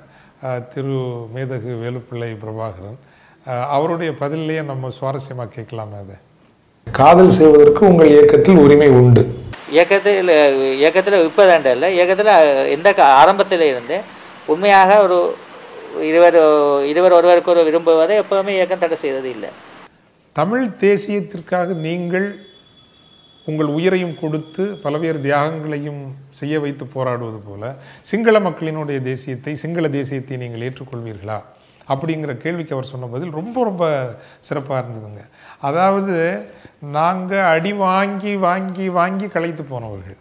[0.73, 2.97] Thiru Methagu Velupillai Prabhakaran.
[3.69, 6.15] அவருடைய பதிலையே நம்ம சுவாரஸ்யமாக கேட்கலாமே அதை
[6.91, 9.38] காதல் செய்வதற்கு உங்கள் இயக்கத்தில் உரிமை உண்டு.
[9.71, 10.27] இயக்கத்தில்
[10.77, 14.01] இயக்கத்தில் இப்போதாண்ட இல்லை இயக்கத்தில் எந்த கா- ஆரம்பத்தில் இருந்து
[14.47, 15.33] உண்மையாக ஒரு
[16.09, 16.38] இருவர்
[16.91, 19.49] இருவர் ஒருவருக்கு ஒரு விரும்புவதை எப்போவுமே இயக்கம் தடை செய்தது இல்லை.
[20.39, 22.27] தமிழ் தேசியத்திற்காக நீங்கள்
[23.49, 26.01] உங்கள் உயிரையும் கொடுத்து பல்வேறு தியாகங்களையும்
[26.39, 27.71] செய்ய வைத்து போராடுவது போல
[28.09, 31.39] சிங்கள மக்களினுடைய தேசியத்தை சிங்கள தேசியத்தை நீங்கள் ஏற்றுக்கொள்வீர்களா?
[31.93, 33.83] அப்படிங்கிற கேள்விக்கு அவர் சொன்ன பதில் ரொம்ப ரொம்ப
[34.47, 35.21] சிறப்பாக இருந்ததுங்க.
[35.69, 36.17] அதாவது
[36.97, 40.19] நாங்கள் அடி வாங்கி வாங்கி வாங்கி களைத்து போனவர்கள்.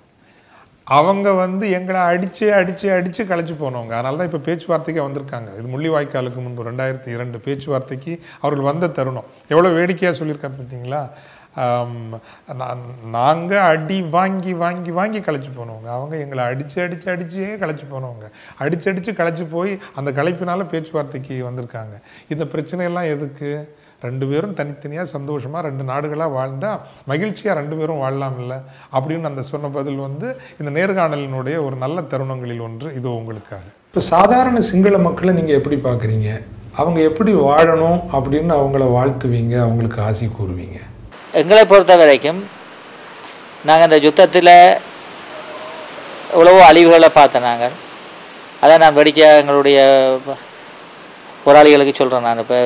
[0.96, 3.92] அவங்க வந்து எங்களை அடித்து அடித்து அடித்து கலைச்சு போனவங்க.
[3.96, 5.50] அதனால தான் இப்போ பேச்சுவார்த்தைக்கு வந்திருக்காங்க.
[5.58, 8.12] இது முள்ளிவாய்க்காலுக்கு முன்பு ரெண்டாயிரத்தி இரண்டு பேச்சுவார்த்தைக்கு
[8.44, 9.28] அவர்கள் வந்த தருணம்.
[9.52, 11.02] எவ்வளோ வேடிக்கையாக சொல்லியிருக்காரு பார்த்தீங்களா?
[13.16, 15.88] நாங்கள் அடி வாங்கி வாங்கி வாங்கி களைச்சி போனவங்க.
[15.96, 18.26] அவங்க எங்களை அடித்து அடித்து அடித்தே களைச்சி போனவங்க.
[18.64, 21.96] அடித்து அடித்து களைச்சு போய் அந்த களைப்பினால பேச்சுவார்த்தைக்கு வந்திருக்காங்க.
[22.34, 23.50] இந்த பிரச்சனையெல்லாம் எதுக்கு?
[24.02, 26.70] ரெண்டு பேரும் தனித்தனியாக சந்தோஷமாக ரெண்டு நாடுகளாக வாழ்ந்தா
[27.10, 28.58] மகிழ்ச்சியாக ரெண்டு பேரும் வாழலாம் இல்லை
[28.96, 30.28] அப்படின்னு அந்த சொன்ன பதில் வந்து
[30.60, 33.64] இந்த நேர்காணலினுடைய ஒரு நல்ல தருணங்களில் ஒன்று இது உங்களுக்காக.
[33.88, 36.28] இப்போ சாதாரண சிங்கள மக்களை நீங்கள் எப்படி பார்க்குறீங்க
[36.80, 40.78] அவங்க எப்படி வாழணும் அப்படின்னு அவங்கள வாழ்த்துவீங்க அவங்களுக்கு ஆசை கூறுவீங்க?
[41.40, 42.40] எங்களை பொறுத்த வரைக்கும்
[43.68, 44.52] நாங்கள் இந்த யுத்தத்தில்
[46.34, 47.74] எவ்வளவோ அழிவுகளை பார்த்தோம் நாங்கள்
[48.62, 49.78] அதை நான் வேடிக்கையாக எங்களுடைய
[51.44, 52.42] போராளிகளுக்கு சொல்கிறேன் நான்.
[52.44, 52.56] இப்போ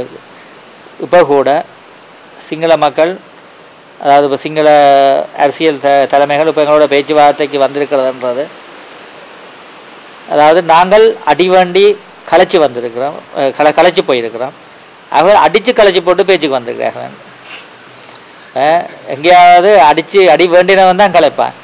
[1.05, 1.50] இப்போ கூட
[2.48, 3.12] சிங்கள மக்கள்
[4.05, 4.68] அதாவது இப்போ சிங்கள
[5.44, 8.44] அரசியல் த தலைமைகள் இப்போ எங்களோட பேச்சுவார்த்தைக்கு வந்திருக்கிறதுன்றது.
[10.33, 11.85] அதாவது நாங்கள் அடிவண்டி
[12.31, 13.16] கலைச்சி வந்திருக்கிறோம்
[13.59, 14.55] கல கலைச்சி போயிருக்கிறோம்.
[15.18, 17.14] அவர் அடித்து கலைச்சி போட்டு பேச்சுக்கு வந்திருக்கிறார்கள்.
[19.14, 21.55] எங்கேயாவது அடித்து அடி வேண்டினவன் தான் கலைப்பான்.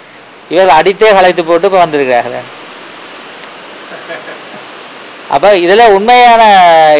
[0.53, 2.47] இவர் அடித்தே கலைத்து போட்டு இப்போ வந்திருக்கிறார்கள்.
[5.35, 6.43] அப்போ இதில் உண்மையான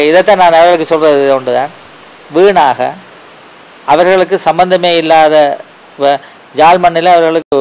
[0.07, 1.71] இதைத்தான் நான் அவர்களுக்கு சொல்கிறது ஒன்று தான்
[2.31, 2.91] வீணாக
[3.85, 5.57] அவர்களுக்கு சம்பந்தமே இல்லாத
[6.01, 6.19] வ-
[6.55, 7.57] ஜாழ் மண்ணில் அவர்களுக்கு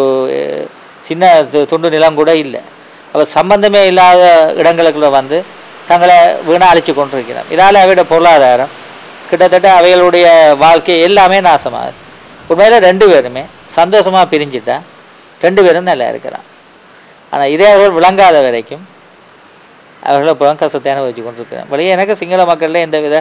[1.00, 2.60] சின்ன து- துண்டு நிலம் கூட இல்லை.
[3.06, 5.44] அப்போ சம்பந்தமே இல்லாத இடங்களுக்குள்ள வந்து
[5.88, 7.44] தங்களை வீணாக அழிச்சு கொண்டிருக்கிறார்.
[7.50, 8.68] இதால் அவையோட பொருளாதாரம்
[9.30, 11.98] கிட்டத்தட்ட அவைகளுடைய வாழ்க்கை எல்லாமே நாசமாகுது.
[12.48, 14.76] உண்மையில் ரெண்டு பேருமே சந்தோஷமாக பிரிஞ்சுட்டா
[15.40, 16.46] ரெண்டு பேரும் நல்லா இருக்கிறான்
[17.30, 18.88] ஆனால் இதே அவர்கள் விளங்காத வரைக்கும்
[20.02, 21.66] அவர்கள் இப்போ கஷ்டத்தை அனுபவிச்சு கொண்டிருக்கிறார்.
[21.68, 23.16] வெளியே எனக்கு சிங்கள மக்களில் எந்த வித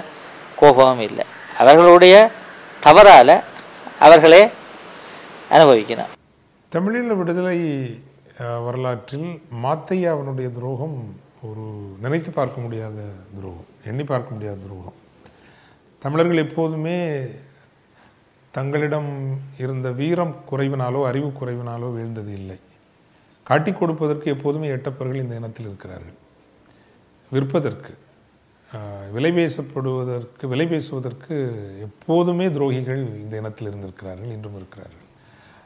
[0.62, 1.26] கோபமும் இல்லை.
[1.62, 2.15] அவர்களுடைய
[2.86, 3.36] தவறால்
[4.06, 4.43] அவர்களே
[5.56, 6.13] அனுபவிக்கணும்
[6.72, 7.60] தமிழீழ விடுதலை
[8.65, 9.28] வரலாற்றில்
[9.63, 10.98] மாத்தையாவனுடைய துரோகம்
[11.48, 11.65] ஒரு
[12.04, 12.98] நினைத்து பார்க்க முடியாத
[13.36, 14.98] துரோகம் எண்ணி பார்க்க முடியாத துரோகம்.
[16.04, 16.98] தமிழர்கள் எப்போதுமே
[18.58, 19.12] தங்களிடம்
[19.63, 22.58] இருந்த வீரம் குறைவினாலோ அறிவு குறைவினாலோ வீழ்ந்தது இல்லை.
[23.48, 26.17] காட்டிக் கொடுப்பதற்கு எப்போதுமே எட்டப்பர்கள் இந்த இனத்தில் இருக்கிறார்கள்.
[27.32, 27.91] விற்பதற்கு.
[29.15, 31.36] விலை பேசப்படுவதற்கு விலை பேசுவதற்கு
[31.86, 35.06] எப்போதுமே துரோகிகள் இந்த இனத்தில் இருந்திருக்கிறார்கள் இன்றும் இருக்கிறார்கள்.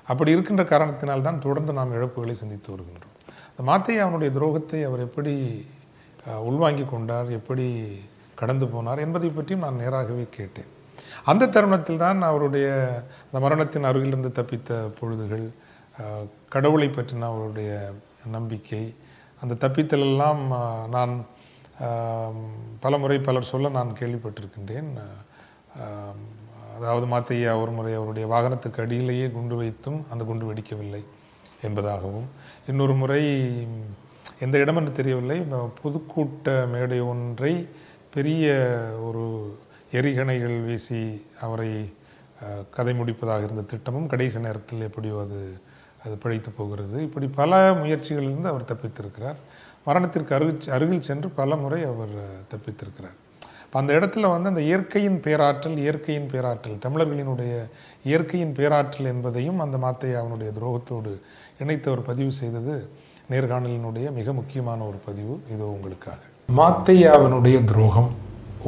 [0.08, 3.16] அப்படி இருக்கின்ற காரணத்தினால்தான் தொடர்ந்து நாம் இழப்புகளை சந்தித்து வருகின்றோம்.
[3.50, 5.34] அந்த மாத்தையா அவனுடைய துரோகத்தை அவர் எப்படி
[6.26, 7.66] உள்வாங்கி உள்வாங்கிக் கொண்டார் எப்படி
[8.40, 10.70] கடந்து போனார் என்பதை பற்றியும் நான் நேராகவே கேட்டேன்.
[11.32, 12.68] அந்த தருணத்தில் தான் அவருடைய
[13.26, 15.46] அந்த மரணத்தின் அருகிலிருந்து தப்பித்த பொழுதுகள்
[16.54, 17.72] கடவுளை பற்றின அவருடைய
[18.36, 18.84] நம்பிக்கை
[19.42, 20.42] அந்த தப்பித்தலெல்லாம்
[20.96, 21.14] நான்
[22.80, 24.92] பலமுறை பலர் சொல்ல நான் கேள்விப்பட்டிருக்கின்றேன்.
[26.78, 31.02] அதாவது மாத்தையா ஒரு முறை அவருடைய வாகனத்துக்கு அடியிலேயே குண்டு வைத்தும் அந்த குண்டு வெடிக்கவில்லை
[31.68, 32.28] என்பதாகவும்
[32.68, 33.24] இன்னொரு முறை
[34.46, 35.38] எந்த இடம் என்று தெரியவில்லை
[35.82, 37.54] பொதுக்கூட்ட மேடை ஒன்றை
[38.16, 38.46] பெரிய
[39.08, 39.24] ஒரு
[40.00, 41.02] எரிகணைகள் வீசி
[41.42, 41.72] அவரை
[42.76, 45.40] கதை முடிப்பதாக இருந்த திட்டமும் கடைசி நேரத்தில் எப்படியோ அது
[46.06, 46.98] அது பிழைத்து போகிறது.
[47.04, 49.40] இப்படி பல முயற்சிகளிலிருந்து அவர் தப்பித்திருக்கிறார்.
[49.88, 52.16] மரணத்திற்கு அருகில் அருகில் சென்று பல முறை அவர்
[52.52, 53.18] தப்பித்திருக்கிறார்.
[53.80, 57.54] அந்த இடத்துல வந்து அந்த இயற்கையின் பேராற்றல் இயற்கையின் பேராற்றல் தமிழர்களினுடைய
[58.10, 61.12] இயற்கையின் பேராற்றல் என்பதையும் அந்த மாத்தையா அவனுடைய துரோகத்தோடு
[61.64, 62.76] இணைத்து அவர் பதிவு செய்தது
[63.32, 65.34] நேர்காணலினுடைய மிக முக்கியமான ஒரு பதிவு.
[65.54, 66.20] இது உங்களுக்காக.
[66.60, 68.12] மாத்தையாவினுடைய துரோகம்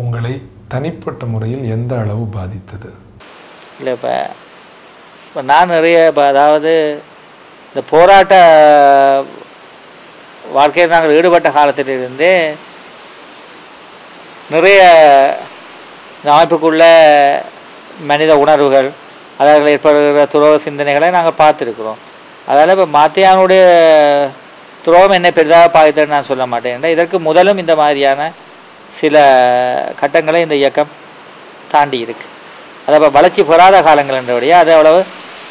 [0.02, 0.34] உங்களை
[0.74, 2.92] தனிப்பட்ட முறையில் எந்த அளவு பாதித்தது?
[3.80, 4.14] இல்லை இப்போ
[5.28, 6.74] இப்போ நான் நிறைய இப்போ அதாவது
[7.70, 8.36] இந்த போராட்ட
[10.58, 12.34] வாழ்க்கையில் நாங்கள் ஈடுபட்ட காலத்திலிருந்தே
[14.54, 14.80] நிறைய
[16.20, 16.84] இந்த அமைப்புக்குள்ள
[18.10, 18.90] மனித உணர்வுகள்
[19.40, 22.00] அதில் ஏற்படுகிற துரோக சிந்தனைகளை நாங்கள் பார்த்துருக்குறோம்.
[22.50, 23.64] அதால் இப்போ மாத்தியானுடைய
[24.86, 26.86] துரோகம் என்னை பெரிதாக பாதித்தன்னு நான் சொல்ல மாட்டேன்.
[26.96, 28.32] இதற்கு முதலும் இந்த மாதிரியான
[29.00, 29.16] சில
[30.02, 30.92] கட்டங்களை இந்த இயக்கம்
[31.74, 32.28] தாண்டி இருக்கு.
[32.86, 35.02] அதை இப்போ வளர்ச்சி பெறாத காலங்கள் என்றபடியே அது அவ்வளவு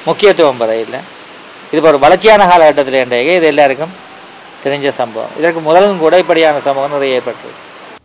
[0.08, 1.00] முக்கியத்துவம் பெற இல்லை.
[1.72, 3.94] இது ஒரு வளர்ச்சியான காலகட்டத்தில் என்றே இது எல்லாருக்கும்
[4.64, 5.34] தெரிஞ்ச சம்பவம்.
[5.40, 7.54] இதற்கு முதலும் கூட இப்படியான சம்பவம் நிறைய ஏற்பட்டது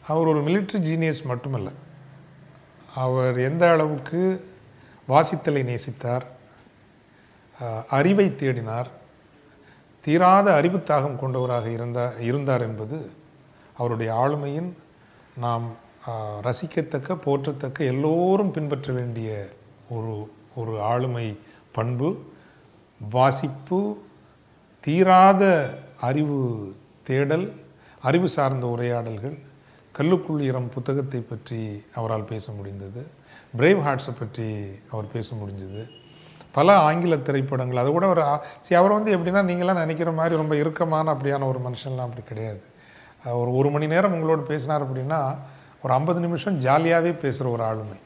[0.10, 1.70] அவர் ஒரு மிலிட்ரி ஜீனியஸ் மட்டுமல்ல.
[3.03, 4.22] அவர் எந்த அளவுக்கு
[5.12, 6.26] வாசித்தலை நேசித்தார்
[7.97, 8.89] அறிவை தேடினார்
[10.05, 12.97] தீராத அறிவுத்தாகம் கொண்டவராக இருந்தார் இருந்தார் என்பது
[13.80, 14.70] அவருடைய ஆளுமையின்
[15.43, 15.66] நாம்
[16.47, 19.30] ரசிக்கத்தக்க போற்றத்தக்க எல்லோரும் பின்பற்ற வேண்டிய
[19.95, 20.14] ஒரு
[20.62, 21.28] ஒரு ஆளுமை
[21.78, 22.10] பண்பு
[23.01, 23.80] வாசிப்பு
[24.84, 25.43] தீராத
[26.01, 26.39] அறிவு
[27.03, 27.53] தேடல்
[28.01, 29.37] அறிவு சார்ந்த உரையாடல்கள்
[29.97, 33.07] கல்லுக்குள் இரம் புத்தகத்தை பற்றி அவரால் பேச முடிந்தது.
[33.57, 34.47] பிரேவ் ஹார்ட்ஸை பற்றி
[34.91, 35.89] அவர் பேச முடிஞ்சது.
[36.51, 38.23] பல ஆங்கில திரைப்படங்கள் அது கூட ஒரு
[38.61, 42.63] சரி அவர் வந்து எப்படின்னா நீங்களாம் நினைக்கிற மாதிரி ரொம்ப இறுக்கமான அப்படியான ஒரு மனுஷன்லாம் அப்படி கிடையாது.
[43.25, 45.35] ஒரு ஒரு மணி நேரம் உங்களோட பேசினார் அப்படின்னா
[45.81, 47.97] ஒரு ஐம்பது நிமிஷம் ஜாலியாகவே பேசுகிற ஒரு ஆளுமை.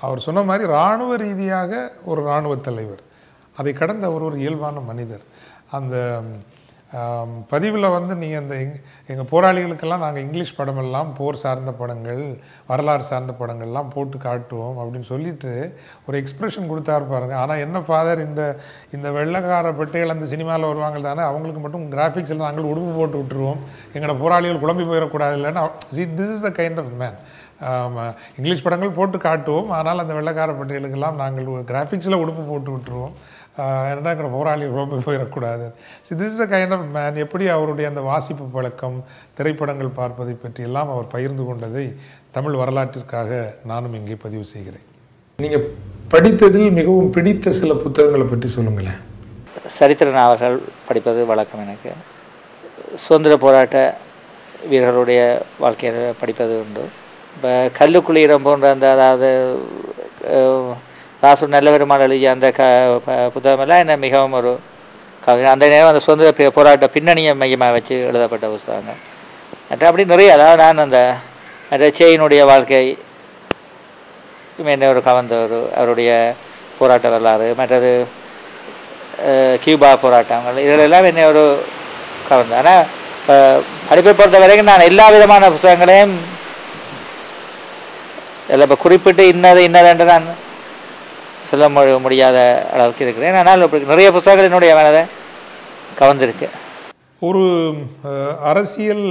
[0.00, 3.02] அவர் சொன்ன மாதிரி இராணுவ ரீதியாக ஒரு இராணுவ தலைவர்.
[3.56, 5.24] அதை கடந்த அவர் ஒரு இயல்பான மனிதர்.
[5.70, 6.22] அந்த
[7.50, 8.72] பதிவில் வந்து நீங்கள் அந்த எங்
[9.12, 12.22] எங்கள் போராளிகளுக்கெல்லாம் நாங்கள் இங்கிலீஷ் படமெல்லாம் போர் சார்ந்த படங்கள்
[12.70, 15.52] வரலாறு சார்ந்த படங்கள்லாம் போட்டு காட்டுவோம் அப்படின்னு சொல்லிட்டு
[16.06, 17.36] ஒரு எக்ஸ்பிரஷன் கொடுத்தாரு பாருங்க.
[17.42, 18.42] ஆனால் என்ன ஃபாதர் இந்த
[18.98, 23.62] இந்த வெள்ளைக்கார பெட்டைகள் அந்த சினிமாவில் வருவாங்க தானே அவங்களுக்கு மட்டும் கிராஃபிக்ஸில் நாங்கள் உடுப்பு போட்டு விட்டுருவோம்.
[23.94, 25.64] எங்களோட போராளிகள் குழம்பி போயிடக்கூடாது இல்லைன்னா
[26.18, 27.18] this is the kind of man
[28.38, 29.70] English படங்கள் போட்டு காட்டுவோம்.
[29.78, 33.14] ஆனால் அந்த வெள்ளைக்கார பட்டியலுக்கெல்லாம் நாங்கள் கிராஃபிக்ஸில் உடுப்பு போட்டு விட்டுருவோம்.
[34.10, 35.66] எங்களை போராளி ரொம்ப போயிடக்கூடாது.
[36.06, 38.98] So this is a kind of man எப்படி அவருடைய அந்த வாசிப்பு பழக்கம்
[39.38, 41.86] திரைப்படங்கள் பார்ப்பதை பற்றி எல்லாம் அவர் பகிர்ந்து கொண்டதை
[42.36, 43.30] தமிழ் வரலாற்றிற்காக
[43.70, 44.86] நானும் இங்கே பதிவு செய்கிறேன்.
[45.38, 45.66] நீங்கள்
[46.14, 49.00] படித்ததில் மிகவும் பிடித்த சில புத்தகங்களை பற்றி சொல்லுங்களேன்.
[49.78, 50.56] சரித்திர நாவல்கள்
[50.88, 51.92] படிப்பது வழக்கம் எனக்கு.
[53.04, 53.78] சுதந்திர போராட்ட
[54.70, 55.20] வீரர்களுடைய
[55.64, 56.84] வாழ்க்கையை படிப்பது உண்டு.
[57.34, 59.30] இப்போ கல்லுக்குளீரம் போன்ற அந்த அதாவது
[61.22, 62.62] அஹ், ராசு நல்லபெருமாள் எழுதிய அந்த க
[63.06, 64.52] ப- புத்தகமெல்லாம் என்ன மிகவும் ஒரு
[65.22, 65.52] கவிஞர்.
[65.52, 69.00] அந்த நேரம் அந்த சுதந்திர போராட்ட பின்னணியை மையமாக வச்சு எழுதப்பட்ட புத்தகங்கள்.
[69.68, 71.00] மற்ற அப்படி நிறைய அதாவது நான் அந்த
[71.70, 72.84] மற்ற சேயினுடைய வாழ்க்கை
[74.68, 76.10] என்ன ஒரு கவர்ந்த ஒரு அவருடைய
[76.78, 77.92] போராட்ட வரலாறு மற்றது
[79.62, 81.44] கியூபா போராட்டங்கள் இதிலெல்லாம் என்ன ஒரு
[82.28, 82.82] கவர்ந்து ஆனால்
[83.88, 86.14] படிப்பை பொறுத்த வரைக்கும் நான் எல்லா விதமான புத்தகங்களையும்
[88.46, 90.28] இதில் இப்போ குறிப்பிட்டு இன்னது இன்னதென்று நான்
[91.50, 92.38] சொல்ல முடியாத
[92.72, 95.02] அளவுக்கு இருக்கிறேன் ஆனால் இப்படி நிறைய புத்தகங்கள் என்னுடைய மனதை
[96.00, 96.48] கவர்ந்திருக்கு
[97.28, 97.42] ஒரு
[98.50, 99.06] அரசியல்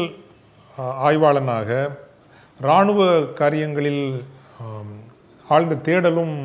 [1.08, 1.70] ஆய்வாளனாக
[2.60, 3.02] இராணுவ
[3.40, 4.04] காரியங்களில்
[5.48, 6.36] ஆழ்ந்த தேடலும்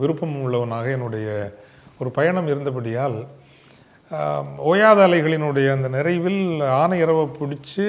[0.00, 1.28] விருப்பமும் உள்ளவனாக என்னுடைய
[1.98, 3.18] ஒரு பயணம் இருந்தபடியால்
[4.70, 6.42] ஓயாத அலைகளினுடைய அந்த நிறைவில்
[6.80, 7.86] ஆணையரவை பிடிச்சி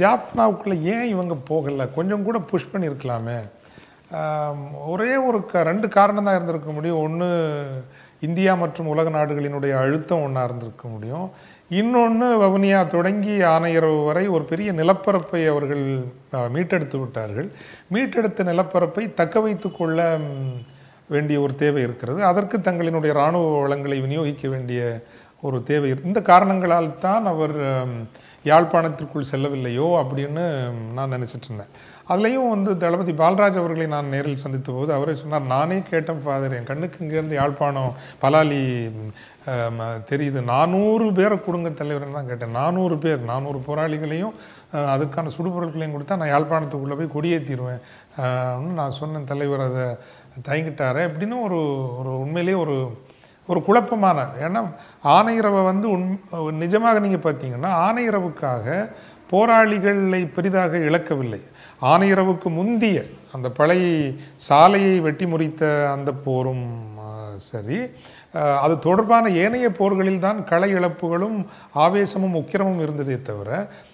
[0.00, 1.84] ஜாஃப்னாவுக்குள்ளே ஏன் இவங்க போகலை?
[1.94, 3.38] கொஞ்சம் கூட புஷ் பண்ணியிருக்கலாமே.
[4.92, 7.02] ஒரே ஒரு க ரெண்டு காரணம் தான் இருந்திருக்க முடியும்.
[7.06, 7.28] ஒன்று
[8.26, 11.26] இந்தியா மற்றும் உலக நாடுகளினுடைய அழுத்தம் ஒன்றா இருந்திருக்க முடியும்.
[11.80, 15.84] இன்னொன்று வவுனியா தொடங்கி ஆணையரவு வரை ஒரு பெரிய நிலப்பரப்பை அவர்கள்
[16.54, 17.48] மீட்டெடுத்து விட்டார்கள்.
[17.94, 20.18] மீட்டெடுத்த நிலப்பரப்பை தக்க வைத்து கொள்ள
[21.14, 22.20] வேண்டிய ஒரு தேவை இருக்கிறது.
[22.30, 24.80] அதற்கு தங்களினுடைய இராணுவ வளங்களை விநியோகிக்க வேண்டிய
[25.46, 27.56] ஒரு தேவை இந்த காரணங்களால் தான் அவர்
[28.50, 30.44] யாழ்ப்பாணத்திற்குள் செல்லவில்லையோ அப்படின்னு
[30.96, 31.72] நான் நினச்சிட்டு இருந்தேன்.
[32.10, 36.68] அதுலேயும் வந்து தளபதி பால்ராஜ் அவர்களை நான் நேரில் சந்தித்த போது அவரே சொன்னார் நானே கேட்டேன் ஃபாதர் என்
[36.68, 38.60] கண்ணுக்கு இங்கேருந்து யாழ்ப்பாணம் பலாலி
[40.10, 40.40] தெரியுது.
[40.52, 42.54] நானூறு பேரை கொடுங்க தலைவர்னு தான் கேட்டேன்.
[42.60, 44.36] நானூறு பேர் நானூறு போராளிகளையும்
[44.92, 47.82] அதுக்கான சுடுபொருட்களையும் கொடுத்தா நான் யாழ்ப்பாணத்துக்குள்ளே போய் கொடியேற்றிடுவேன்
[48.78, 49.86] நான் சொன்னேன் தலைவர் அதை
[50.48, 51.02] தயங்கிட்டாரே.
[51.10, 51.60] அப்படின்னு ஒரு
[51.98, 52.76] ஒரு உண்மையிலேயே ஒரு
[53.48, 54.60] ஒரு குழப்பமான ஏன்னா
[55.16, 56.06] ஆணையரவை வந்து உண்
[56.62, 58.88] நிஜமாக நீங்கள் பார்த்தீங்கன்னா ஆணையரவுக்காக
[59.30, 61.40] போராளிகளை பெரிதாக இழக்கவில்லை.
[61.82, 62.98] ஆணையரவுக்கு முந்திய
[63.34, 63.86] அந்த பழைய
[64.48, 65.62] சாலையை வெட்டி முறித்த
[65.94, 66.66] அந்த போரும்
[67.50, 67.78] சரி.
[68.62, 71.36] அது தொடர்பான ஏனைய போர்களில் தான் களை இழப்புகளும்
[71.84, 73.50] ஆவேசமும் உக்கிரமும் இருந்ததே தவிர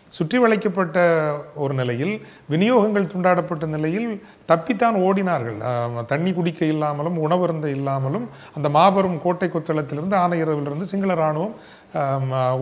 [0.08, 0.96] சுற்றி வளைக்கப்பட்ட
[1.54, 2.14] ஒரு நிலையில்
[2.52, 4.08] விநியோகங்கள் துண்டாடப்பட்ட நிலையில்
[4.50, 5.58] தப்பித்தான் ஓடினார்கள்.
[6.06, 8.26] தண்ணி குடிக்க இல்லாமலும் உணவருந்த இல்லாமலும்
[8.56, 11.54] அந்த மாபெரும் கோட்டை கொத்தளத்திலிருந்து ஆணையரவிலிருந்து சிங்கள இராணுவம்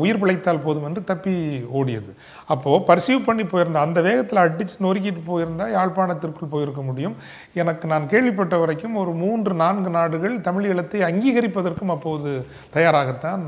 [0.03, 1.35] உயிர் பிழைத்தால் போதும் என்று தப்பி
[1.81, 2.13] ஓடியது.
[2.53, 7.17] அப்போது பர்சீவ் பண்ணி போயிருந்த அந்த வேகத்தில் அடித்து நொறுக்கிட்டு போயிருந்தால் யாழ்ப்பாணத்திற்குள் போயிருக்க முடியும்.
[7.55, 12.33] எனக்கு நான் கேள்விப்பட்ட வரைக்கும் ஒரு மூன்று நான்கு நாடுகள் தமிழ் ஈழத்தை அங்கீகரிப்பதற்கும் அப்போது
[12.77, 13.45] தயாராகத்தான்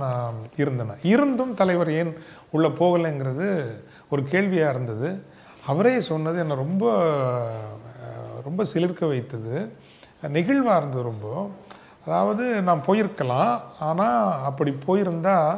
[0.63, 0.97] இருந்தன.
[1.15, 2.13] இருந்தும் தலைவர் ஏன்
[2.51, 3.49] உள்ளே போகலைங்கிறது
[4.09, 5.11] ஒரு கேள்வியாக இருந்தது.
[5.67, 6.85] அவரே சொன்னது என்னை ரொம்ப
[8.45, 9.55] ரொம்ப சிலிர்க்க வைத்தது.
[10.37, 11.27] நெகிழ்வாக இருந்தது ரொம்ப.
[12.07, 13.53] அதாவது நான் போயிருக்கலாம்
[13.89, 15.53] ஆனால் அப்படி போயிருந்தால்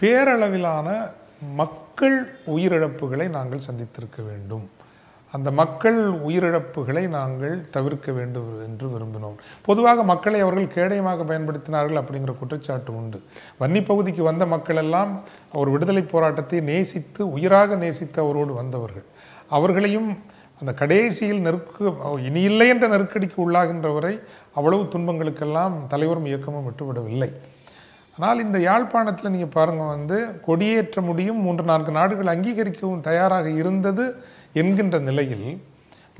[0.00, 0.88] பேரளவிலான
[1.56, 2.16] மக்கள்
[2.46, 4.64] உயிரிழப்புகளை நாங்கள் சந்தித்திருக்க வேண்டும்.
[5.32, 9.36] அந்த மக்கள் உயிரிழப்புகளை நாங்கள் தவிர்க்க வேண்டும் என்று விரும்பினோம்.
[9.62, 13.22] பொதுவாக மக்களை அவர்கள் கேடயமாக பயன்படுத்தினார்கள் அப்படிங்கிற குற்றச்சாட்டு உண்டு.
[13.60, 15.22] வன்னி பகுதிக்கு வந்த மக்கள் எல்லாம்
[15.52, 19.06] அவர் விடுதலை போராட்டத்தை நேசித்து உயிராக நேசித்து அவரோடு வந்தவர்கள்.
[19.48, 20.18] அவர்களையும்
[20.60, 21.84] அந்த கடைசியில் நெருக்கு
[22.22, 24.20] இனி இல்லை என்ற நெருக்கடிக்கு உள்ளாகின்றவரை
[24.54, 27.30] அவ்வளவு துன்பங்களுக்கெல்லாம் தலைவரும் இயக்கமும் விட்டுவிடவில்லை.
[28.18, 34.04] ஆனால் இந்த யாழ்ப்பாணத்தில் நீங்கள் பாருங்க வந்து கொடியேற்ற முடியும் மூன்று நான்கு நாடுகள் அங்கீகரிக்கவும் தயாராக இருந்தது
[34.60, 35.48] என்கின்ற நிலையில்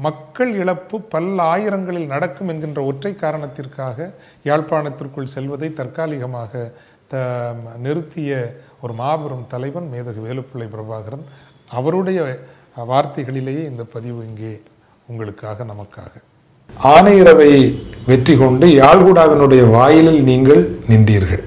[0.06, 4.08] மக்கள் இழப்பு பல்ல ஆயிரங்களில் நடக்கும் என்கின்ற ஒற்றை காரணத்திற்காக
[4.48, 6.64] யாழ்ப்பாணத்திற்குள் செல்வதை தற்காலிகமாக
[7.12, 7.22] த
[7.84, 8.32] நிறுத்திய
[8.82, 11.24] ஒரு மாபெரும் தலைவன் மேதகு வேலுப்பிள்ளை பிரபாகரன்.
[11.78, 12.20] அவருடைய
[12.92, 14.52] வார்த்தைகளிலேயே இந்த பதிவு இங்கே
[15.10, 16.12] உங்களுக்காக நமக்காக.
[16.92, 17.50] ஆனையிறவை
[18.10, 21.44] வெற்றி கொண்டு யாழ்குடாவினுடைய வாயிலில் நீங்கள் நின்றீர்கள்.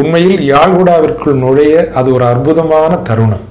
[0.00, 3.44] உண்மையில் யாழ்குடாவிற்குள் நுழைய அது ஒரு அற்புதமான தருணம்.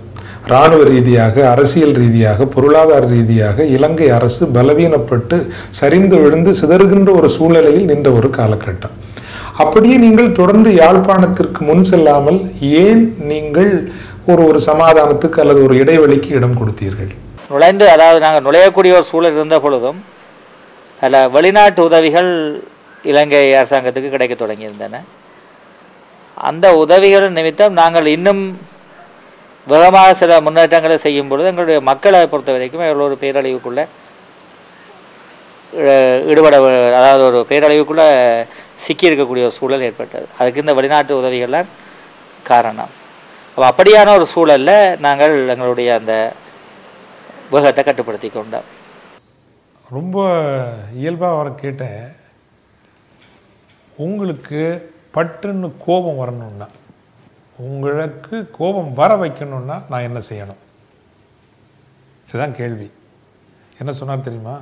[0.50, 5.38] இராணுவ ரீதியாக அரசியல் ரீதியாக பொருளாதார ரீதியாக இலங்கை அரசு பலவீனப்பட்டு
[5.80, 8.96] சரிந்து விழுந்து சிதறுகின்ற ஒரு சூழ்நிலையில் நின்ற ஒரு காலகட்டம்.
[9.64, 12.40] அப்படியே நீங்கள் தொடர்ந்து யாழ்ப்பாணத்திற்கு முன் செல்லாமல்
[12.84, 13.72] ஏன் நீங்கள்
[14.32, 17.12] ஒரு ஒரு சமாதானத்துக்கு அல்லது ஒரு இடைவெளிக்கு இடம் கொடுத்தீர்கள்?
[17.52, 20.00] நுழைந்து அதாவது நாங்கள் நுழையக்கூடிய ஒரு சூழல் இருந்த பொழுதும்
[21.00, 22.32] பல வெளிநாட்டு உதவிகள்
[23.12, 24.98] இலங்கை அரசாங்கத்துக்கு கிடைக்க தொடங்கியிருந்தன.
[26.48, 28.44] அந்த உதவிகள் நிமித்தம் நாங்கள் இன்னும்
[29.72, 33.84] விதமாக சில முன்னேற்றங்களை செய்யும் பொழுது எங்களுடைய மக்களை பொறுத்த வரைக்கும் எவ்வளோ ஒரு பேரழிவுக்குள்ளே
[36.32, 36.56] ஈடுபட
[37.00, 38.08] அதாவது ஒரு பேரழிவுக்குள்ளே
[38.86, 40.28] சிக்கியிருக்கக்கூடிய ஒரு சூழல் ஏற்பட்டது.
[40.40, 41.70] அதுக்கு இந்த வெளிநாட்டு உதவிகள்லாம்
[42.50, 42.92] காரணம்.
[43.52, 44.72] அப்போ அப்படியான ஒரு சூழல்ல
[45.06, 46.14] நாங்கள் எங்களுடைய அந்த
[47.54, 48.68] வேகத்தை கட்டுப்படுத்தி கொண்டோம்.
[49.98, 50.18] ரொம்ப
[51.02, 52.02] இயல்பாக அவரை கேட்டேன்.
[54.08, 54.62] உங்களுக்கு
[55.16, 56.68] பட்டுன்னு கோபம் வரணும்னா
[57.68, 60.62] உங்களுக்கு கோபம் வர வைக்கணும்னா நான் என்ன செய்யணும்?
[62.28, 62.88] இதுதான் கேள்வி.
[63.80, 64.56] என்ன சொன்னார் தெரியுமா?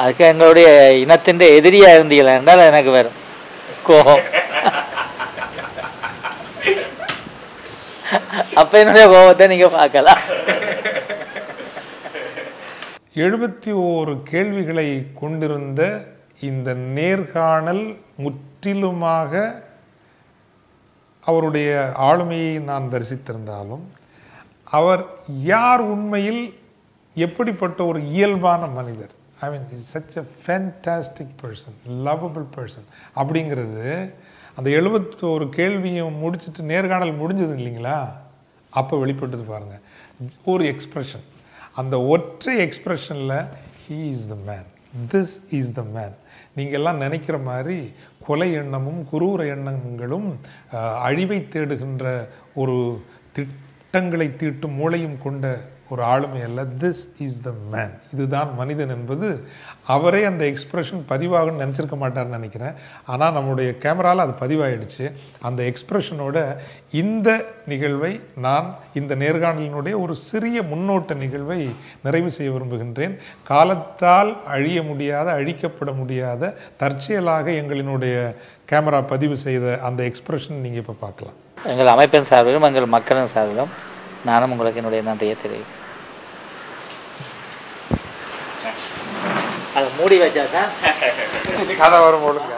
[0.00, 0.68] அதுக்கு எங்களுடைய
[1.04, 3.16] இனத்தின் எதிரியா இருந்தீங்களா என்றால் எனக்கு வரும்.
[3.88, 4.24] கோபம்.
[8.60, 10.22] அப்ப என்னுடைய கோபத்தை நீங்க பார்க்கலாம்.
[13.14, 15.82] எழுபத்தி ஓரு கேள்விகளை கொண்டிருந்த
[16.40, 17.84] இந்த நேர்காணல்
[18.16, 19.32] முற்றிலுமாக
[21.24, 23.84] அவருடைய ஆளுமையை நான் தரிசித்திருந்தாலும்
[24.70, 25.02] அவர்
[25.44, 26.42] யார் உண்மையில்
[27.16, 29.12] எப்படிப்பட்ட ஒரு இயல்பான மனிதர்?
[29.40, 34.12] I mean is such a fantastic person lovable person அப்படிங்கிறது
[34.56, 37.98] அந்த எழுபத்தோரு கேள்வியும் முடிச்சுட்டு நேர்காணல் முடிஞ்சது இல்லைங்களா?
[38.72, 39.84] அப்போ வெளிப்பட்டது பாருங்கள்
[40.44, 41.26] ஒரு எக்ஸ்ப்ரெஷன்
[41.78, 43.36] அந்த ஒற்றை எக்ஸ்ப்ரெஷனில்
[43.82, 44.68] he is the man
[45.12, 46.14] this is the man
[46.56, 47.78] நீங்கள்லாம் நினைக்கிற மாதிரி
[48.26, 50.28] கொலை எண்ணமும் குரூர எண்ணங்களும்
[51.02, 52.06] அழிவை தேடுகின்ற
[52.54, 52.76] ஒரு
[53.36, 55.46] திட்டங்களை தீட்டும் மூளையும் கொண்ட
[55.94, 56.60] ஒரு ஆளுமை அல்ல.
[56.82, 59.28] திஸ் இஸ் த மேன் இதுதான் மனிதன் என்பது
[59.94, 62.74] அவரே அந்த எக்ஸ்பிரஷன் பதிவாகும்னு நினச்சிருக்க மாட்டார்னு நினைக்கிறேன்.
[63.12, 65.06] ஆனால் நம்முடைய கேமராவில் அது பதிவாயிடுச்சு.
[65.48, 66.36] அந்த எக்ஸ்ப்ரெஷனோட
[67.02, 67.28] இந்த
[67.72, 68.12] நிகழ்வை
[68.46, 68.68] நான்
[69.00, 71.60] இந்த நேர்காணலினுடைய ஒரு சிறிய முன்னோட்ட நிகழ்வை
[72.06, 73.16] நிறைவு செய்ய விரும்புகின்றேன்.
[73.50, 78.16] காலத்தால் அழிய முடியாத அழிக்கப்பட முடியாத தற்செயலாக எங்களினுடைய
[78.70, 81.36] கேமரா பதிவு செய்த அந்த எக்ஸ்பிரஷன் நீங்கள் இப்போ பார்க்கலாம்.
[81.72, 83.72] எங்கள் அமைப்பின் சார்பிலும் எங்கள் மக்களின் சார்பிலும்
[84.28, 85.77] நானும் உங்களுக்கு என்னுடைய நன்றியை தெரிவிக்கிறேன்.
[89.78, 90.70] அதை மூடி வச்சா தான்
[91.80, 92.54] கதை வரும் ஒழுங்க.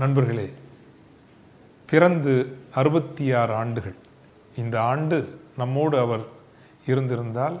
[0.00, 0.48] நண்பர்களே
[1.90, 2.32] பிறந்து
[2.80, 3.94] அறுபத்தி ஆறு ஆண்டுகள்.
[4.62, 5.16] இந்த ஆண்டு
[5.60, 6.24] நம்மோடு அவர்
[6.90, 7.56] இருந்திருந்தால்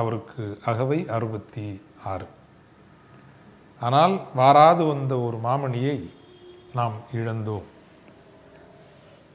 [0.00, 1.66] அவருக்கு அகவை அறுபத்தி
[2.12, 2.26] ஆறு.
[3.82, 6.10] ஆனால் வாராது வந்த ஒரு மாமணியை
[6.74, 7.62] நாம் இழந்தோம்.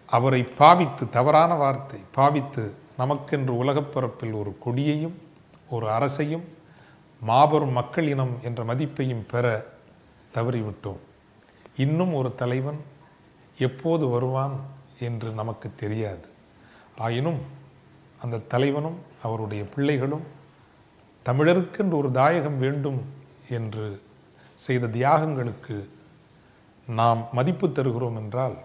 [0.06, 2.64] அவரை பாவித்து தவறான வார்த்தை பாவித்து
[2.98, 5.18] நமக்கென்று உலகப் பரப்பில் ஒரு கொடியையும்
[5.70, 6.46] ஒரு அரசையும்
[7.22, 9.66] மாபெரும் மக்கள் இனம் என்ற மதிப்பையும் பெற
[10.34, 11.02] தவறிவிட்டோம்.
[11.78, 12.80] இன்னும் ஒரு தலைவன்
[13.58, 14.56] எப்போது வருவான்
[15.00, 16.28] என்று நமக்கு தெரியாது.
[16.98, 17.42] ஆயினும்
[18.22, 20.26] அந்த தலைவனும் அவருடைய பிள்ளைகளும்
[21.26, 23.00] தமிழருக்கென்று ஒரு தாயகம் வேண்டும்
[23.50, 24.06] என்று
[24.66, 25.78] செய்த தியாகங்களுக்கு
[26.88, 28.56] நாம் மதிப்பு தருகிறோம் என்றால்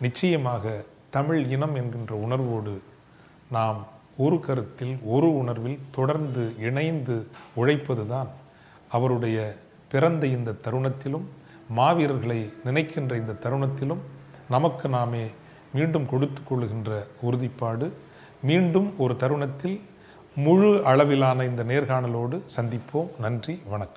[0.00, 2.74] நிச்சயமாக தமிழ் இனம் என்கின்ற உணர்வோடு
[3.50, 3.78] நாம்
[4.16, 7.16] ஒரு கருத்தில் ஒரு உணர்வில் தொடர்ந்து இணைந்து
[7.56, 8.30] உழைப்பதுதான்
[8.90, 9.38] அவருடைய
[9.92, 11.26] பிறந்த இந்த தருணத்திலும்
[11.76, 14.02] மாவீரர்களை நினைக்கின்ற இந்த தருணத்திலும்
[14.48, 15.24] நமக்கு நாமே
[15.72, 16.90] மீண்டும் கொடுத்து கொள்ளுகின்ற
[17.20, 17.92] உறுதிப்பாடு.
[18.42, 19.80] மீண்டும் ஒரு தருணத்தில்
[20.36, 23.10] முழு அளவிலான இந்த நேர்காணலோடு சந்திப்போம்.
[23.20, 23.94] நன்றி வணக்கம்.